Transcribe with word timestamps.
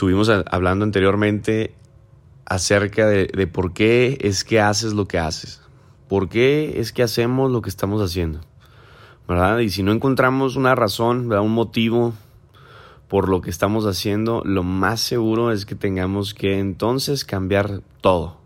estuvimos 0.00 0.30
hablando 0.30 0.86
anteriormente 0.86 1.74
acerca 2.46 3.06
de, 3.06 3.46
por 3.46 3.74
qué 3.74 4.16
es 4.22 4.44
que 4.44 4.58
haces 4.58 4.94
lo 4.94 5.06
que 5.06 5.18
haces. 5.18 5.60
¿Por 6.08 6.30
qué 6.30 6.80
es 6.80 6.94
que 6.94 7.02
hacemos 7.02 7.50
lo 7.50 7.60
que 7.60 7.68
estamos 7.68 8.00
haciendo? 8.00 8.40
¿Verdad? 9.28 9.58
Y 9.58 9.68
si 9.68 9.82
no 9.82 9.92
encontramos 9.92 10.56
una 10.56 10.74
razón, 10.74 11.30
un 11.30 11.52
motivo 11.52 12.14
por 13.08 13.28
lo 13.28 13.42
que 13.42 13.50
estamos 13.50 13.84
haciendo, 13.84 14.40
lo 14.42 14.62
más 14.62 15.00
seguro 15.00 15.52
es 15.52 15.66
que 15.66 15.74
tengamos 15.74 16.32
que 16.32 16.58
entonces 16.58 17.26
cambiar 17.26 17.82
todo. 18.00 18.38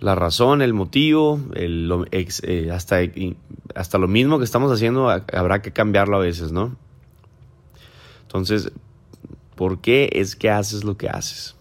La 0.00 0.14
razón, 0.14 0.62
el 0.62 0.72
motivo, 0.72 1.40
eh, 1.54 2.70
hasta, 2.72 3.00
hasta 3.74 3.98
lo 3.98 4.08
mismo 4.08 4.38
que 4.38 4.44
estamos 4.44 4.72
haciendo 4.72 5.10
habrá 5.10 5.60
que 5.60 5.72
cambiarlo 5.72 6.16
a 6.16 6.20
veces, 6.20 6.52
¿no? 6.52 6.74
Entonces, 8.22 8.72
¿por 9.54 9.80
qué 9.80 10.10
es 10.12 10.36
que 10.36 10.50
haces 10.50 10.84
lo 10.84 10.96
que 10.96 11.08
haces? 11.08 11.56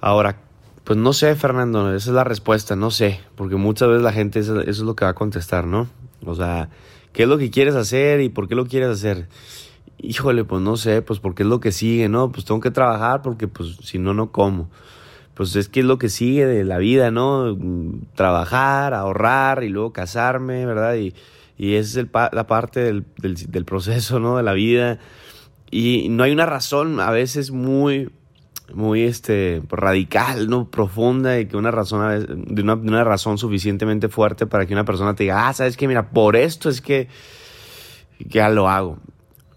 Ahora, 0.00 0.40
pues 0.84 0.98
no 0.98 1.12
sé, 1.12 1.34
Fernando, 1.36 1.94
esa 1.94 2.10
es 2.10 2.14
la 2.14 2.24
respuesta, 2.24 2.74
no 2.74 2.90
sé, 2.90 3.20
porque 3.36 3.56
muchas 3.56 3.88
veces 3.88 4.02
la 4.02 4.12
gente 4.12 4.40
eso, 4.40 4.60
es 4.60 4.80
lo 4.80 4.96
que 4.96 5.04
va 5.04 5.12
a 5.12 5.14
contestar, 5.14 5.66
¿no? 5.66 5.88
O 6.24 6.34
sea, 6.34 6.70
¿qué 7.12 7.22
es 7.22 7.28
lo 7.28 7.38
que 7.38 7.50
quieres 7.50 7.76
hacer 7.76 8.20
y 8.20 8.28
por 8.28 8.48
qué 8.48 8.54
lo 8.54 8.66
quieres 8.66 8.88
hacer? 8.88 9.28
Híjole, 9.98 10.44
pues 10.44 10.60
no 10.60 10.76
sé, 10.76 11.02
pues 11.02 11.20
porque 11.20 11.44
es 11.44 11.48
lo 11.48 11.60
que 11.60 11.70
sigue, 11.70 12.08
¿no? 12.08 12.32
Pues 12.32 12.44
tengo 12.44 12.60
que 12.60 12.72
trabajar 12.72 13.22
porque 13.22 13.46
pues 13.46 13.76
si 13.82 13.98
no, 13.98 14.12
no 14.12 14.32
como. 14.32 14.70
Pues 15.34 15.54
es 15.56 15.68
que 15.68 15.80
es 15.80 15.86
lo 15.86 15.98
que 15.98 16.08
sigue 16.08 16.46
de 16.46 16.64
la 16.64 16.78
vida, 16.78 17.10
¿no? 17.10 17.56
Trabajar, 18.16 18.92
ahorrar 18.92 19.62
y 19.62 19.68
luego 19.68 19.92
casarme, 19.92 20.66
¿verdad? 20.66 20.96
Y, 20.96 21.14
y 21.56 21.74
esa 21.74 22.00
es 22.00 22.08
la 22.12 22.46
parte 22.48 22.80
del, 22.80 23.04
del 23.16 23.64
proceso, 23.64 24.18
¿no? 24.18 24.36
De 24.36 24.42
la 24.42 24.52
vida 24.52 24.98
y 25.72 26.10
no 26.10 26.22
hay 26.22 26.32
una 26.32 26.46
razón 26.46 27.00
a 27.00 27.10
veces 27.10 27.50
muy 27.50 28.10
muy 28.74 29.02
este 29.02 29.62
radical, 29.68 30.48
no 30.48 30.70
profunda 30.70 31.38
y 31.38 31.46
que 31.46 31.56
una 31.56 31.70
razón 31.70 32.46
de 32.46 32.62
una, 32.62 33.04
razón 33.04 33.38
suficientemente 33.38 34.08
fuerte 34.08 34.46
para 34.46 34.66
que 34.66 34.72
una 34.72 34.84
persona 34.84 35.14
te 35.14 35.24
diga, 35.24 35.48
ah, 35.48 35.52
sabes 35.52 35.76
que 35.76 35.88
mira, 35.88 36.10
por 36.10 36.36
esto 36.36 36.68
es 36.68 36.80
que, 36.80 37.08
ya 38.18 38.48
lo 38.48 38.68
hago. 38.68 38.98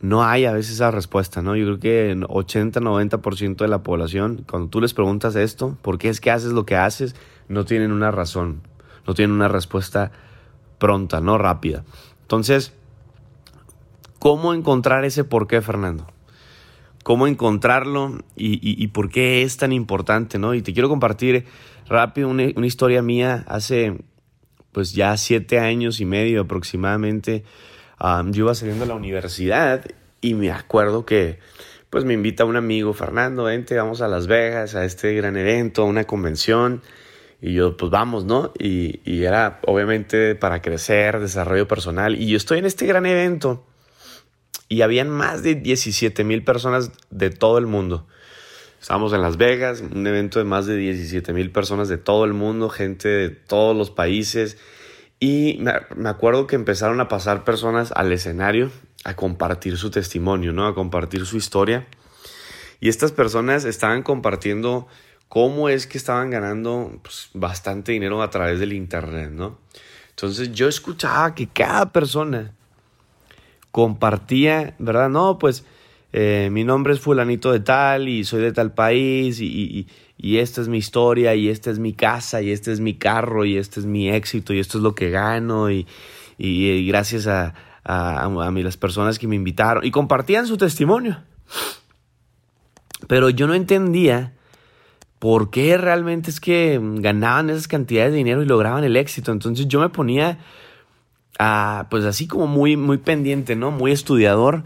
No 0.02 0.23
hay 0.23 0.45
a 0.45 0.52
veces 0.52 0.73
esa 0.73 0.91
respuesta, 0.91 1.41
¿no? 1.41 1.55
Yo 1.55 1.66
creo 1.66 1.80
que 1.80 2.16
80-90% 2.16 3.57
de 3.57 3.67
la 3.67 3.83
población, 3.83 4.44
cuando 4.50 4.69
tú 4.69 4.81
les 4.81 4.94
preguntas 4.94 5.35
esto, 5.35 5.77
¿por 5.81 5.97
qué 5.97 6.09
es 6.09 6.19
que 6.19 6.31
haces 6.31 6.52
lo 6.52 6.66
que 6.66 6.75
haces? 6.75 7.16
No 7.47 7.66
tienen 7.66 7.91
una 7.91 8.11
razón, 8.11 8.61
no 9.07 9.13
tienen 9.13 9.35
una 9.35 9.47
respuesta 9.47 10.11
pronta, 10.79 11.22
no 11.22 11.38
rápida. 11.38 11.83
Entonces, 12.22 12.73
¿Cómo 14.25 14.55
encontrar 14.55 15.05
ese 15.05 15.23
por 15.23 15.45
qué, 15.45 15.61
Fernando? 15.61 16.07
¿Cómo 17.03 17.27
encontrarlo 17.27 18.17
y, 18.35 18.87
por 18.87 19.11
qué 19.11 19.43
es 19.43 19.57
tan 19.57 19.71
importante, 19.71 20.39
no? 20.39 20.55
Y 20.55 20.63
te 20.63 20.73
quiero 20.73 20.89
compartir 20.89 21.45
rápido 21.87 22.29
una, 22.29 22.65
historia 22.65 23.03
mía. 23.03 23.45
Hace, 23.47 23.99
pues 24.71 24.93
ya 24.93 25.15
siete 25.17 25.59
años 25.59 25.99
y 25.99 26.05
medio 26.05 26.41
aproximadamente, 26.41 27.43
yo 28.31 28.45
iba 28.45 28.55
saliendo 28.55 28.85
de 28.85 28.89
la 28.89 28.95
universidad 28.95 29.85
y 30.21 30.33
me 30.33 30.49
acuerdo 30.49 31.05
que, 31.05 31.37
pues 31.91 32.03
me 32.03 32.15
invita 32.15 32.45
un 32.45 32.55
amigo, 32.55 32.93
Fernando, 32.93 33.43
vente, 33.43 33.77
vamos 33.77 34.01
a 34.01 34.07
Las 34.07 34.25
Vegas, 34.25 34.73
a 34.73 34.85
este 34.85 35.13
gran 35.13 35.37
evento, 35.37 35.83
a 35.83 35.85
una 35.85 36.05
convención. 36.05 36.81
Y 37.43 37.53
yo, 37.53 37.77
pues 37.77 37.91
vamos, 37.91 38.25
¿no? 38.25 38.53
Y, 38.57 39.01
y, 39.05 39.23
era 39.23 39.59
obviamente 39.67 40.33
para 40.33 40.63
crecer, 40.63 41.19
desarrollo 41.19 41.67
personal. 41.67 42.19
Y 42.19 42.25
yo 42.25 42.37
estoy 42.37 42.57
en 42.57 42.66
este 42.66 42.88
gran 42.88 43.05
evento 43.05 43.63
y 44.67 44.81
habían 44.81 45.09
más 45.09 45.43
de 45.43 45.55
17 45.55 46.23
mil 46.23 46.43
personas 46.43 46.91
de 47.09 47.29
todo 47.29 47.57
el 47.57 47.67
mundo. 47.67 48.07
Estábamos 48.81 49.13
en 49.13 49.21
Las 49.21 49.37
Vegas, 49.37 49.81
un 49.81 50.05
evento 50.05 50.39
de 50.39 50.45
más 50.45 50.65
de 50.65 50.75
17 50.77 51.33
mil 51.33 51.51
personas 51.51 51.87
de 51.87 51.97
todo 51.97 52.25
el 52.25 52.33
mundo, 52.33 52.69
gente 52.69 53.07
de 53.07 53.29
todos 53.29 53.75
los 53.75 53.89
países. 53.89 54.57
Y 55.19 55.59
me 55.95 56.09
acuerdo 56.09 56.45
que 56.45 56.55
empezaron 56.55 56.99
a 56.99 57.07
pasar 57.07 57.43
personas 57.43 57.91
al 57.95 58.11
escenario 58.11 58.71
a 59.05 59.15
compartir 59.15 59.77
su 59.77 59.91
testimonio, 59.91 60.51
¿no? 60.51 60.67
A 60.67 60.75
compartir 60.75 61.25
su 61.25 61.37
historia. 61.37 61.87
Y 62.79 62.89
estas 62.89 63.11
personas 63.11 63.63
estaban 63.63 64.03
compartiendo 64.03 64.87
cómo 65.29 65.69
es 65.69 65.87
que 65.87 65.97
estaban 65.97 66.29
ganando 66.29 66.99
pues, 67.01 67.29
bastante 67.33 67.91
dinero 67.91 68.21
a 68.21 68.29
través 68.29 68.59
del 68.59 68.73
Internet, 68.73 69.31
¿no? 69.31 69.59
Entonces 70.09 70.51
yo 70.51 70.67
escuchaba 70.67 71.35
que 71.35 71.47
cada 71.47 71.91
persona 71.91 72.54
compartía, 73.75 74.74
¿verdad? 74.80 75.09
No, 75.09 75.38
pues 75.38 75.66
eh, 76.13 76.47
mi 76.50 76.63
nombre 76.63 76.94
es 76.94 77.02
fulanito 77.02 77.52
de 77.52 77.59
tal 77.59 78.08
y 78.08 78.24
soy 78.24 78.41
de 78.41 78.53
tal 78.53 78.72
país 78.72 79.41
y, 79.41 79.86
esta 80.18 80.62
es 80.62 80.69
mi 80.69 80.78
historia 80.78 81.36
y 81.36 81.50
esta 81.50 81.72
es 81.72 81.78
mi 81.78 81.91
casa 81.91 82.41
y 82.41 82.52
este 82.52 82.72
es 82.72 82.80
mi 82.80 82.94
carro 82.94 83.44
y 83.44 83.58
este 83.58 83.81
es 83.81 83.86
mi 83.86 84.09
éxito 84.09 84.53
y 84.53 84.59
esto 84.59 84.78
es 84.78 84.81
lo 84.81 84.96
que 84.96 85.09
gano 85.09 85.69
y, 85.69 85.86
gracias 86.88 87.28
a, 87.28 87.53
a, 87.84 88.24
a, 88.24 88.52
las 88.52 88.78
personas 88.78 89.19
que 89.19 89.28
me 89.28 89.36
invitaron 89.36 89.86
y 89.86 89.92
compartían 89.92 90.47
su 90.47 90.56
testimonio. 90.56 91.18
Pero 93.09 93.30
yo 93.30 93.46
no 93.46 93.56
entendía 93.56 94.31
por 95.19 95.50
qué 95.50 95.78
realmente 95.78 96.30
es 96.30 96.40
que 96.40 96.80
ganaban 96.81 97.50
esas 97.50 97.68
cantidades 97.68 98.13
de 98.13 98.19
dinero 98.19 98.42
y 98.42 98.46
lograban 98.46 98.86
el 98.86 98.96
éxito. 98.96 99.34
Entonces 99.34 99.68
yo 99.68 99.81
me 99.81 99.90
ponía 99.90 100.40
pues 101.90 102.06
así 102.06 102.28
como 102.28 102.47
muy, 102.47 102.78
muy 102.78 102.97
pendiente, 102.97 103.56
¿no? 103.56 103.72
Muy 103.72 103.91
estudiador 103.91 104.63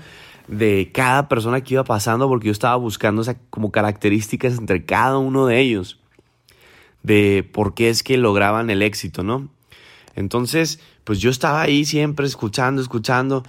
de 0.48 0.92
cada 0.94 1.28
persona 1.30 1.62
que 1.62 1.76
iba 1.76 1.84
pasando 1.84 2.28
porque 2.28 2.48
yo 2.48 2.52
estaba 2.52 2.76
buscando 2.76 3.24
como 3.50 3.72
características 3.72 4.58
entre 4.58 4.86
cada 4.86 5.18
uno 5.18 5.46
de 5.46 5.60
ellos 5.60 6.00
de 7.04 7.48
por 7.54 7.76
qué 7.76 7.90
es 7.90 8.04
que 8.04 8.18
lograban 8.18 8.70
el 8.70 8.82
éxito, 8.82 9.24
¿no? 9.24 9.50
Entonces, 10.16 10.80
pues 11.04 11.20
yo 11.20 11.30
estaba 11.30 11.62
ahí 11.62 11.86
siempre 11.86 12.26
escuchando, 12.26 12.82
escuchando 12.82 13.44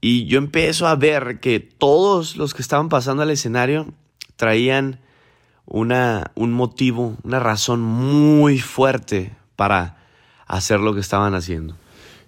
y 0.00 0.26
yo 0.26 0.38
empiezo 0.38 0.86
a 0.86 0.96
ver 0.96 1.40
que 1.40 1.60
todos 1.60 2.36
los 2.36 2.54
que 2.54 2.62
estaban 2.62 2.88
pasando 2.88 3.22
al 3.22 3.30
escenario 3.30 3.86
traían 4.36 5.00
una, 5.66 6.30
un 6.34 6.52
motivo, 6.52 7.16
una 7.24 7.40
razón 7.40 7.80
muy 7.80 8.58
fuerte 8.58 9.34
para 9.56 9.96
hacer 10.46 10.78
lo 10.78 10.94
que 10.94 11.00
estaban 11.00 11.34
haciendo 11.34 11.74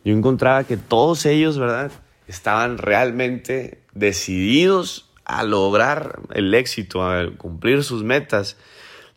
yo 0.07 0.13
encontraba 0.13 0.63
que 0.63 0.77
todos 0.77 1.27
ellos, 1.27 1.59
¿verdad? 1.59 1.91
Estaban 2.29 2.79
realmente 2.79 3.83
decididos 3.93 5.11
a 5.25 5.43
lograr 5.43 6.21
el 6.33 6.55
éxito, 6.55 7.03
a 7.03 7.29
cumplir 7.37 7.83
sus 7.83 8.05
metas, 8.05 8.57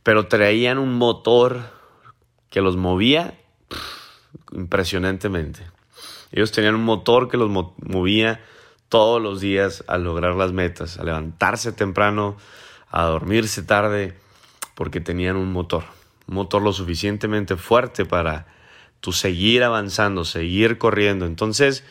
pero 0.02 0.26
traían 0.26 0.80
un 0.80 0.96
motor 0.96 1.62
que 2.50 2.62
los 2.62 2.76
movía 2.76 3.36
impresionantemente. 4.52 5.62
Ellos 6.32 6.52
tenían 6.52 6.74
un 6.74 6.86
motor 6.86 7.30
que 7.30 7.38
los 7.38 7.52
movía 7.52 8.44
todos 8.88 9.22
los 9.22 9.42
días 9.42 9.84
a 9.86 10.00
lograr 10.00 10.34
las 10.34 10.54
metas, 10.54 10.98
a 10.98 11.04
levantarse 11.04 11.72
temprano, 11.72 12.36
a 12.90 13.04
dormirse 13.04 13.62
tarde, 13.62 14.16
porque 14.74 15.02
tenían 15.02 15.36
un 15.36 15.54
motor, 15.54 15.84
un 16.26 16.34
motor 16.34 16.64
lo 16.64 16.74
suficientemente 16.74 17.58
fuerte 17.58 18.06
para 18.06 18.48
tu 19.00 19.12
seguir 19.12 19.64
avanzando, 19.64 20.26
seguir 20.26 20.78
corriendo. 20.78 21.26
Entonces, 21.26 21.84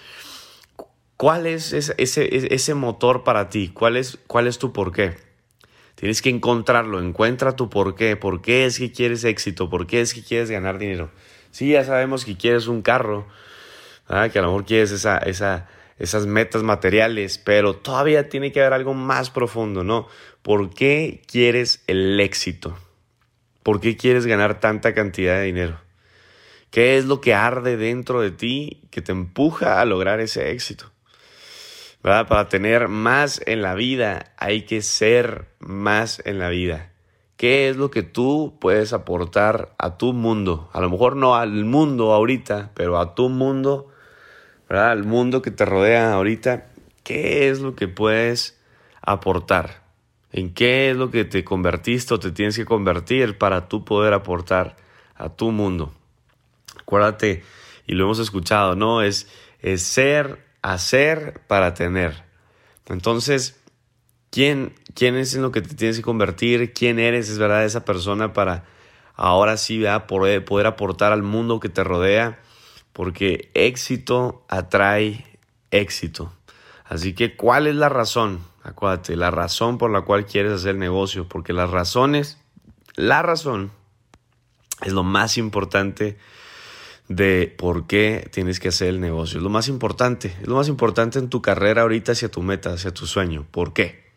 ¿cuál 1.17 1.47
es 1.47 1.73
ese, 1.73 1.95
ese, 1.99 2.75
motor 2.75 3.25
para 3.25 3.49
ti? 3.49 3.69
¿Cuál 3.69 3.97
es, 3.97 4.19
¿Cuál 4.27 4.47
es 4.47 4.59
tu 4.59 4.73
por 4.73 4.93
qué? 4.93 5.17
Tienes 5.95 6.23
que 6.23 6.31
encontrarlo, 6.31 7.01
encuentra 7.01 7.57
tu 7.57 7.69
por 7.71 7.95
qué, 7.95 8.17
por 8.17 8.41
qué 8.41 8.67
es 8.67 8.79
que 8.79 8.93
quieres 8.93 9.25
éxito, 9.25 9.69
por 9.69 9.87
qué 9.87 10.01
es 10.01 10.15
que 10.15 10.23
quieres 10.23 10.51
ganar 10.51 10.79
dinero. 10.79 11.11
Sí, 11.51 11.71
ya 11.71 11.85
sabemos 11.85 12.25
que 12.25 12.37
quieres 12.37 12.69
un 12.69 12.83
carro, 12.83 13.27
que 14.07 14.39
a 14.39 14.43
lo 14.43 14.49
mejor 14.49 14.65
quieres 14.65 14.93
esa, 14.93 15.19
esa, 15.19 15.69
esas 15.99 16.27
metas 16.27 16.63
materiales, 16.63 17.39
pero 17.39 17.75
todavía 17.75 18.29
tiene 18.29 18.53
que 18.53 18.61
haber 18.61 18.75
algo 18.75 18.95
más 18.95 19.31
profundo, 19.31 19.83
¿no? 19.83 20.07
¿Por 20.43 20.71
qué 20.71 21.23
quieres 21.27 21.83
el 21.89 22.21
éxito? 22.21 22.79
¿Por 23.65 23.81
qué 23.81 23.97
quieres 23.97 24.25
ganar 24.25 24.61
tanta 24.61 24.95
cantidad 24.95 25.39
de 25.39 25.47
dinero? 25.47 25.88
¿Qué 26.71 26.99
es 26.99 27.07
lo 27.07 27.21
que 27.21 27.35
arde 27.35 27.77
dentro 27.77 28.21
de 28.21 28.31
ti 28.31 28.83
que 28.91 29.01
te 29.01 29.13
empuja 29.13 29.81
a 29.81 29.85
lograr 29.87 30.21
ese 30.21 30.51
éxito? 30.51 30.93
¿Verdad? 32.03 32.29
Para 32.29 32.49
tener 32.49 32.89
más 32.89 33.41
en 33.47 33.63
la 33.63 33.75
vida 33.75 34.33
hay 34.37 34.63
que 34.63 34.83
ser 34.83 35.49
más 35.59 36.23
en 36.25 36.39
la 36.39 36.49
vida. 36.51 36.93
¿Qué 37.39 37.69
es 37.69 37.77
lo 37.77 37.91
que 37.91 38.03
tú 38.03 38.59
puedes 38.61 38.93
aportar 38.93 39.75
a 39.79 39.97
tu 39.97 40.13
mundo? 40.13 40.69
A 40.73 40.81
lo 40.81 40.91
mejor 40.91 41.17
no 41.17 41.37
al 41.37 41.65
mundo 41.65 42.13
ahorita, 42.13 42.73
pero 42.75 42.99
a 42.99 43.15
tu 43.15 43.29
mundo, 43.29 43.89
¿verdad? 44.69 44.91
Al 44.91 45.05
mundo 45.05 45.41
que 45.41 45.51
te 45.51 45.65
rodea 45.65 46.13
ahorita. 46.13 46.67
¿Qué 47.03 47.49
es 47.49 47.61
lo 47.61 47.75
que 47.75 47.89
puedes 47.89 48.61
aportar? 49.01 49.83
¿En 50.33 50.53
qué 50.53 50.91
es 50.91 50.97
lo 50.97 51.11
que 51.11 51.25
te 51.25 51.45
convertiste 51.45 52.13
o 52.13 52.19
te 52.19 52.33
tienes 52.33 52.57
que 52.57 52.65
convertir 52.65 53.39
para 53.39 53.69
tú 53.69 53.85
poder 53.85 54.13
aportar 54.13 54.77
a 55.15 55.31
tu 55.31 55.51
mundo? 55.51 55.95
Acuérdate, 56.89 57.45
y 57.87 57.93
lo 57.93 58.05
hemos 58.05 58.19
escuchado, 58.19 58.75
¿no? 58.75 59.03
Es, 59.03 59.29
es 59.61 59.83
ser, 59.83 60.43
hacer 60.63 61.43
para 61.47 61.75
tener. 61.75 62.25
Entonces, 62.87 63.61
quién, 64.31 64.75
quién 64.95 65.15
es 65.17 65.35
en 65.35 65.43
lo 65.43 65.53
que 65.53 65.61
te 65.61 65.75
tienes 65.75 65.99
que 65.99 66.03
convertir, 66.03 66.73
quién 66.73 66.99
eres, 66.99 67.29
es 67.29 67.37
verdad, 67.37 67.67
esa 67.67 67.85
persona 67.85 68.33
para 68.33 68.65
ahora 69.17 69.59
sí 69.59 69.85
Poder, 70.07 70.47
poder 70.47 70.67
aportar 70.67 71.13
al 71.13 71.23
mundo 71.23 71.61
que 71.61 71.69
te 71.69 71.85
rodea, 71.85 72.41
porque 72.95 73.51
éxito 73.53 74.47
atrae 74.49 75.27
éxito. 75.71 76.33
Así 76.87 77.13
que, 77.13 77.37
¿cuál 77.37 77.67
es 77.67 77.75
la 77.75 77.91
razón? 77.91 78.41
Acuérdate, 78.63 79.15
la 79.15 79.31
razón 79.31 79.77
por 79.77 79.91
la 79.91 80.01
cual 80.07 80.25
quieres 80.25 80.53
hacer 80.53 80.75
negocio, 80.77 81.29
porque 81.29 81.53
las 81.53 81.69
razones, 81.69 82.39
la 82.95 83.21
razón 83.21 83.73
es 84.81 84.95
lo 84.95 85.03
más 85.03 85.37
importante 85.37 86.17
de 87.09 87.55
por 87.57 87.87
qué 87.87 88.29
tienes 88.33 88.61
que 88.61 88.69
hacer 88.69 88.89
el 88.89 89.01
negocio. 89.01 89.39
Es 89.39 89.43
lo 89.43 89.51
más 89.51 89.69
importante, 89.69 90.35
es 90.41 90.47
lo 90.47 90.57
más 90.57 90.69
importante 90.69 91.19
en 91.19 91.29
tu 91.29 91.43
carrera 91.43 91.83
ahorita 91.83 92.13
hacia 92.13 92.31
tu 92.31 92.43
meta, 92.43 92.73
hacia 92.73 92.93
tu 92.93 93.07
sueño. 93.07 93.47
¿Por 93.51 93.73
qué? 93.73 94.09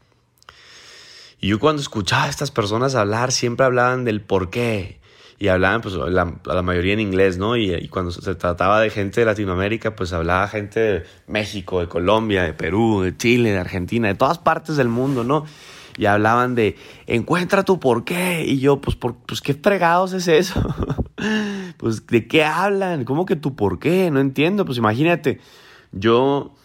Y 1.40 1.48
yo 1.48 1.60
cuando 1.60 1.82
escuchaba 1.82 2.26
a 2.26 2.30
estas 2.30 2.52
personas 2.52 2.94
hablar, 2.96 3.32
siempre 3.32 3.66
hablaban 3.66 4.06
del 4.06 4.22
por 4.22 4.50
qué. 4.50 5.00
Y 5.40 5.48
hablaban, 5.48 5.82
pues, 5.82 5.96
la, 5.96 6.36
la 6.46 6.62
mayoría 6.62 6.94
en 6.94 7.00
inglés, 7.00 7.40
¿no? 7.40 7.58
Y, 7.58 7.74
y, 7.74 7.88
cuando 7.88 8.12
se 8.12 8.36
trataba 8.36 8.80
de 8.80 8.92
gente 8.92 9.22
de 9.22 9.26
Latinoamérica, 9.26 9.96
pues 9.96 10.14
hablaba 10.14 10.48
gente 10.48 10.80
de 10.80 11.04
México, 11.26 11.80
de 11.80 11.88
Colombia, 11.88 12.44
de 12.44 12.54
Perú, 12.54 13.02
de 13.02 13.18
Chile, 13.18 13.50
de 13.50 13.58
Argentina, 13.58 14.08
de 14.08 14.14
todas 14.14 14.38
partes 14.38 14.76
del 14.76 14.88
mundo, 14.88 15.24
¿no? 15.24 15.46
Y 15.98 16.06
hablaban 16.06 16.56
de, 16.56 16.76
encuentra 17.08 17.64
tu 17.64 17.80
por 17.80 18.04
qué. 18.04 18.44
Y 18.46 18.60
yo, 18.60 18.82
pues, 18.82 18.96
por, 18.96 19.16
pues 19.16 19.42
¿qué 19.42 19.54
fregados 19.54 20.14
es 20.14 20.28
eso? 20.28 20.62
pues, 21.78 22.06
¿de 22.08 22.28
qué 22.28 22.44
hablan? 22.44 23.06
¿Cómo 23.06 23.26
que 23.26 23.36
tu 23.36 23.56
por 23.56 23.80
qué? 23.80 24.12
No 24.12 24.20
entiendo. 24.20 24.66
Pues 24.66 24.78
imagínate, 24.78 25.40
yo 25.92 26.56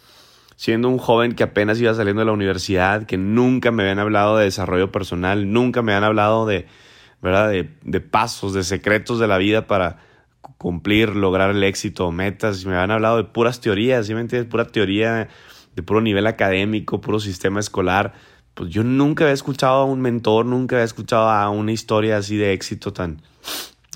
siendo 0.56 0.88
un 0.88 0.98
joven 0.98 1.34
que 1.34 1.44
apenas 1.44 1.80
iba 1.80 1.94
saliendo 1.94 2.20
de 2.20 2.26
la 2.26 2.32
universidad, 2.32 3.04
que 3.04 3.18
nunca 3.18 3.70
me 3.70 3.82
habían 3.82 3.98
hablado 3.98 4.38
de 4.38 4.44
desarrollo 4.44 4.90
personal, 4.90 5.52
nunca 5.52 5.82
me 5.82 5.92
habían 5.92 6.04
hablado 6.04 6.46
de, 6.46 6.66
¿verdad? 7.22 7.50
De, 7.50 8.00
pasos, 8.00 8.54
de 8.54 8.64
secretos 8.64 9.20
de 9.20 9.28
la 9.28 9.38
vida 9.38 9.66
para 9.66 9.98
cumplir, 10.58 11.14
lograr 11.14 11.50
el 11.50 11.62
éxito, 11.62 12.10
metas, 12.10 12.64
me 12.64 12.74
habían 12.74 12.90
hablado 12.90 13.18
de 13.18 13.24
puras 13.24 13.60
teorías, 13.60 14.06
¿sí 14.06 14.14
me 14.14 14.20
entiendes? 14.22 14.50
Pura 14.50 14.64
teoría 14.66 15.28
de 15.74 15.82
puro 15.82 16.00
nivel 16.00 16.26
académico, 16.26 17.02
puro 17.02 17.20
sistema 17.20 17.60
escolar. 17.60 18.14
Pues 18.56 18.70
yo 18.70 18.82
nunca 18.82 19.24
había 19.24 19.34
escuchado 19.34 19.82
a 19.82 19.84
un 19.84 20.00
mentor, 20.00 20.46
nunca 20.46 20.76
había 20.76 20.86
escuchado 20.86 21.28
a 21.28 21.50
una 21.50 21.72
historia 21.72 22.16
así 22.16 22.38
de 22.38 22.54
éxito 22.54 22.90
tan, 22.90 23.20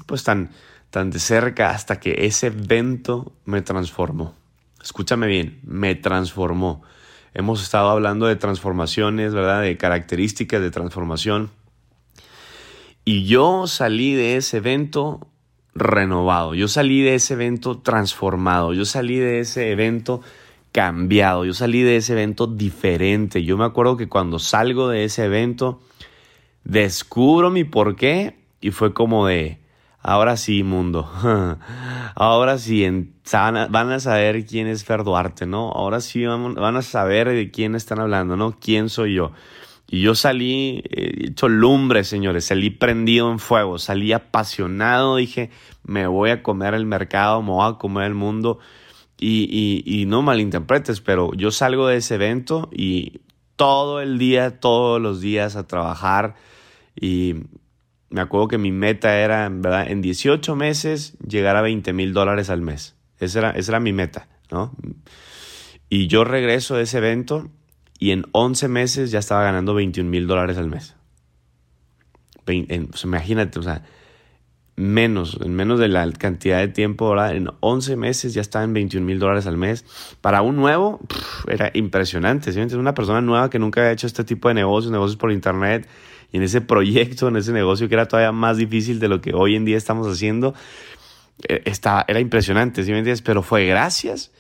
pues 0.05 0.23
tan, 0.23 0.51
tan 0.91 1.09
de 1.11 1.19
cerca 1.19 1.71
hasta 1.71 1.99
que 1.99 2.27
ese 2.27 2.49
evento 2.49 3.33
me 3.47 3.63
transformó. 3.63 4.35
Escúchame 4.83 5.29
bien, 5.29 5.61
me 5.65 5.95
transformó. 5.95 6.83
Hemos 7.33 7.63
estado 7.63 7.89
hablando 7.89 8.27
de 8.27 8.37
transformaciones, 8.37 9.33
¿verdad? 9.33 9.63
De 9.63 9.79
características 9.79 10.61
de 10.61 10.71
transformación. 10.71 11.51
Y 13.03 13.25
yo 13.25 13.67
salí 13.67 14.13
de 14.13 14.37
ese 14.37 14.59
evento 14.59 15.27
renovado, 15.75 16.55
yo 16.55 16.69
salí 16.69 17.01
de 17.01 17.15
ese 17.15 17.33
evento 17.33 17.79
transformado, 17.79 18.75
yo 18.75 18.85
salí 18.85 19.17
de 19.17 19.41
ese 19.41 19.73
evento 19.73 20.21
cambiado, 20.73 21.45
yo 21.45 21.55
salí 21.55 21.83
de 21.83 21.97
ese 21.97 22.13
evento 22.13 22.47
diferente. 22.47 23.45
Yo 23.45 23.57
me 23.57 23.65
acuerdo 23.65 23.97
que 23.97 24.09
cuando 24.09 24.39
salgo 24.39 24.89
de 24.89 25.05
ese 25.05 25.25
evento, 25.25 25.81
descubro 26.65 27.51
mi 27.51 27.65
porqué 27.65 28.39
y 28.61 28.71
fue 28.71 28.93
como 28.93 29.27
de, 29.27 29.61
Ahora 30.03 30.39
sí, 30.39 30.63
mundo. 30.63 31.11
Ahora 32.15 32.57
sí, 32.57 32.87
van 33.33 33.93
a 33.93 34.01
saber 34.01 34.47
quién 34.47 34.67
es 34.67 34.85
Fer 34.85 35.05
Duarte, 35.05 35.45
¿no? 35.45 35.71
Ahora 35.73 36.01
sí 36.01 36.25
van, 36.25 36.77
a 36.77 36.83
saber 36.83 37.29
de 37.29 37.51
quién 37.51 37.75
están 37.75 38.01
hablando, 38.01 38.37
¿no? 38.37 38.57
¿Quién 38.59 38.89
soy 38.89 39.15
yo? 39.15 39.33
Y 39.89 40.01
yo 40.01 40.15
salí 40.15 40.83
eh, 40.91 41.27
hecho 41.29 41.49
lumbre, 41.49 42.05
señores, 42.05 42.47
salí 42.47 42.71
prendido 42.71 43.31
en 43.31 43.39
fuego, 43.39 43.79
salí 43.79 44.13
apasionado, 44.13 45.17
dije, 45.17 45.51
me 45.85 46.07
voy 46.07 46.31
a 46.31 46.43
comer 46.43 46.75
el 46.75 46.87
mercado, 46.87 47.43
me 47.43 47.51
voy 47.51 47.71
a 47.71 47.77
comer 47.77 48.07
el 48.07 48.15
mundo. 48.15 48.59
Y, 49.23 49.83
y, 49.85 50.07
no 50.07 50.23
malinterpretes, 50.23 51.03
pero 51.03 51.35
yo 51.35 51.51
salgo 51.51 51.87
de 51.87 51.99
ese 51.99 52.15
evento 52.15 52.71
y 52.73 53.21
todo 53.57 54.01
el 54.01 54.19
día, 54.19 54.61
todos 54.61 54.99
los 54.99 55.21
días 55.21 55.57
a 55.57 55.67
trabajar 55.67 56.37
y 56.99 57.35
me 58.09 58.23
acuerdo 58.23 58.49
que 58.49 58.57
mi 58.59 58.73
meta 58.73 59.19
era, 59.19 59.49
¿verdad? 59.51 59.91
En 59.91 60.01
18 60.01 60.57
meses 60.57 61.19
llegar 61.19 61.57
a 61.57 61.61
20 61.61 61.93
mil 61.93 62.15
dólares 62.15 62.49
al 62.49 62.63
mes. 62.63 62.97
Esa 63.19 63.39
era, 63.41 63.51
esa 63.51 63.73
era 63.73 63.81
mi 63.81 63.93
meta, 63.93 64.29
¿no? 64.51 64.75
Y 65.91 66.07
yo 66.07 66.25
regreso 66.25 66.77
de 66.77 66.85
ese 66.85 66.99
evento 66.99 67.51
y 67.99 68.13
en 68.13 68.25
11 68.33 68.69
meses 68.69 69.11
ya 69.11 69.19
estaba 69.19 69.43
ganando 69.43 69.75
21 69.75 70.09
mil 70.09 70.27
dólares 70.27 70.57
al 70.57 70.69
mes. 70.69 70.97
imagínate, 73.05 73.59
o 73.59 73.63
sea, 73.63 73.85
menos, 74.81 75.39
en 75.45 75.55
menos 75.55 75.79
de 75.79 75.89
la 75.89 76.11
cantidad 76.13 76.59
de 76.59 76.69
tiempo, 76.69 77.11
¿verdad? 77.11 77.35
En 77.37 77.49
11 77.61 77.97
meses 77.97 78.35
ya 78.35 78.41
estaba 78.41 78.65
en 78.65 78.73
21 78.73 79.07
mil 79.07 79.19
dólares 79.19 79.47
al 79.47 79.57
mes. 79.57 79.85
Para 80.21 80.43
un 80.43 80.57
nuevo, 80.57 81.01
era 81.49 81.71
impresionante. 81.75 82.53
¿sí? 82.53 82.61
Una 82.75 82.95
persona 82.95 83.21
nueva 83.21 83.51
que 83.51 83.59
nunca 83.59 83.81
había 83.81 83.93
hecho 83.93 84.07
este 84.07 84.25
tipo 84.25 84.49
de 84.49 84.55
negocios, 84.55 84.91
negocios 84.91 85.17
por 85.17 85.33
internet, 85.33 85.89
y 86.33 86.39
en 86.39 86.43
ese 86.43 86.61
proyecto, 86.61 87.29
en 87.29 87.37
ese 87.37 87.53
negocio 87.53 87.89
que 87.89 87.95
era 87.95 88.07
todavía 88.07 88.33
más 88.33 88.57
difícil 88.57 89.01
de 89.01 89.09
lo 89.09 89.21
que 89.21 89.35
hoy 89.35 89.57
en 89.57 89.65
día 89.65 89.77
estamos 89.77 90.07
haciendo, 90.07 90.55
eh, 91.49 91.63
estaba, 91.65 92.05
era 92.09 92.21
impresionante, 92.21 92.85
¿sí 92.85 92.93
me? 92.93 93.03
Pero 93.25 93.43
fue 93.43 93.67
gracias 93.67 94.33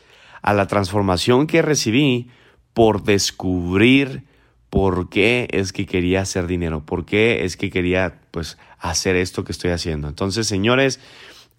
a 0.42 0.54
la 0.54 0.66
transformación 0.66 1.46
que 1.46 1.62
recibí 1.62 2.30
por 2.72 3.02
descubrir 3.02 4.24
por 4.70 5.08
qué 5.08 5.48
es 5.50 5.72
que 5.72 5.84
quería 5.84 6.22
hacer 6.22 6.46
dinero, 6.46 6.86
por 6.86 7.04
qué 7.04 7.44
es 7.44 7.56
que 7.56 7.70
quería 7.70 8.19
pues 8.30 8.58
hacer 8.78 9.16
esto 9.16 9.44
que 9.44 9.52
estoy 9.52 9.70
haciendo. 9.70 10.08
Entonces, 10.08 10.46
señores, 10.46 11.00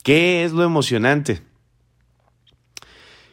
¿qué 0.04 0.44
es 0.44 0.52
lo 0.52 0.64
emocionante? 0.64 1.42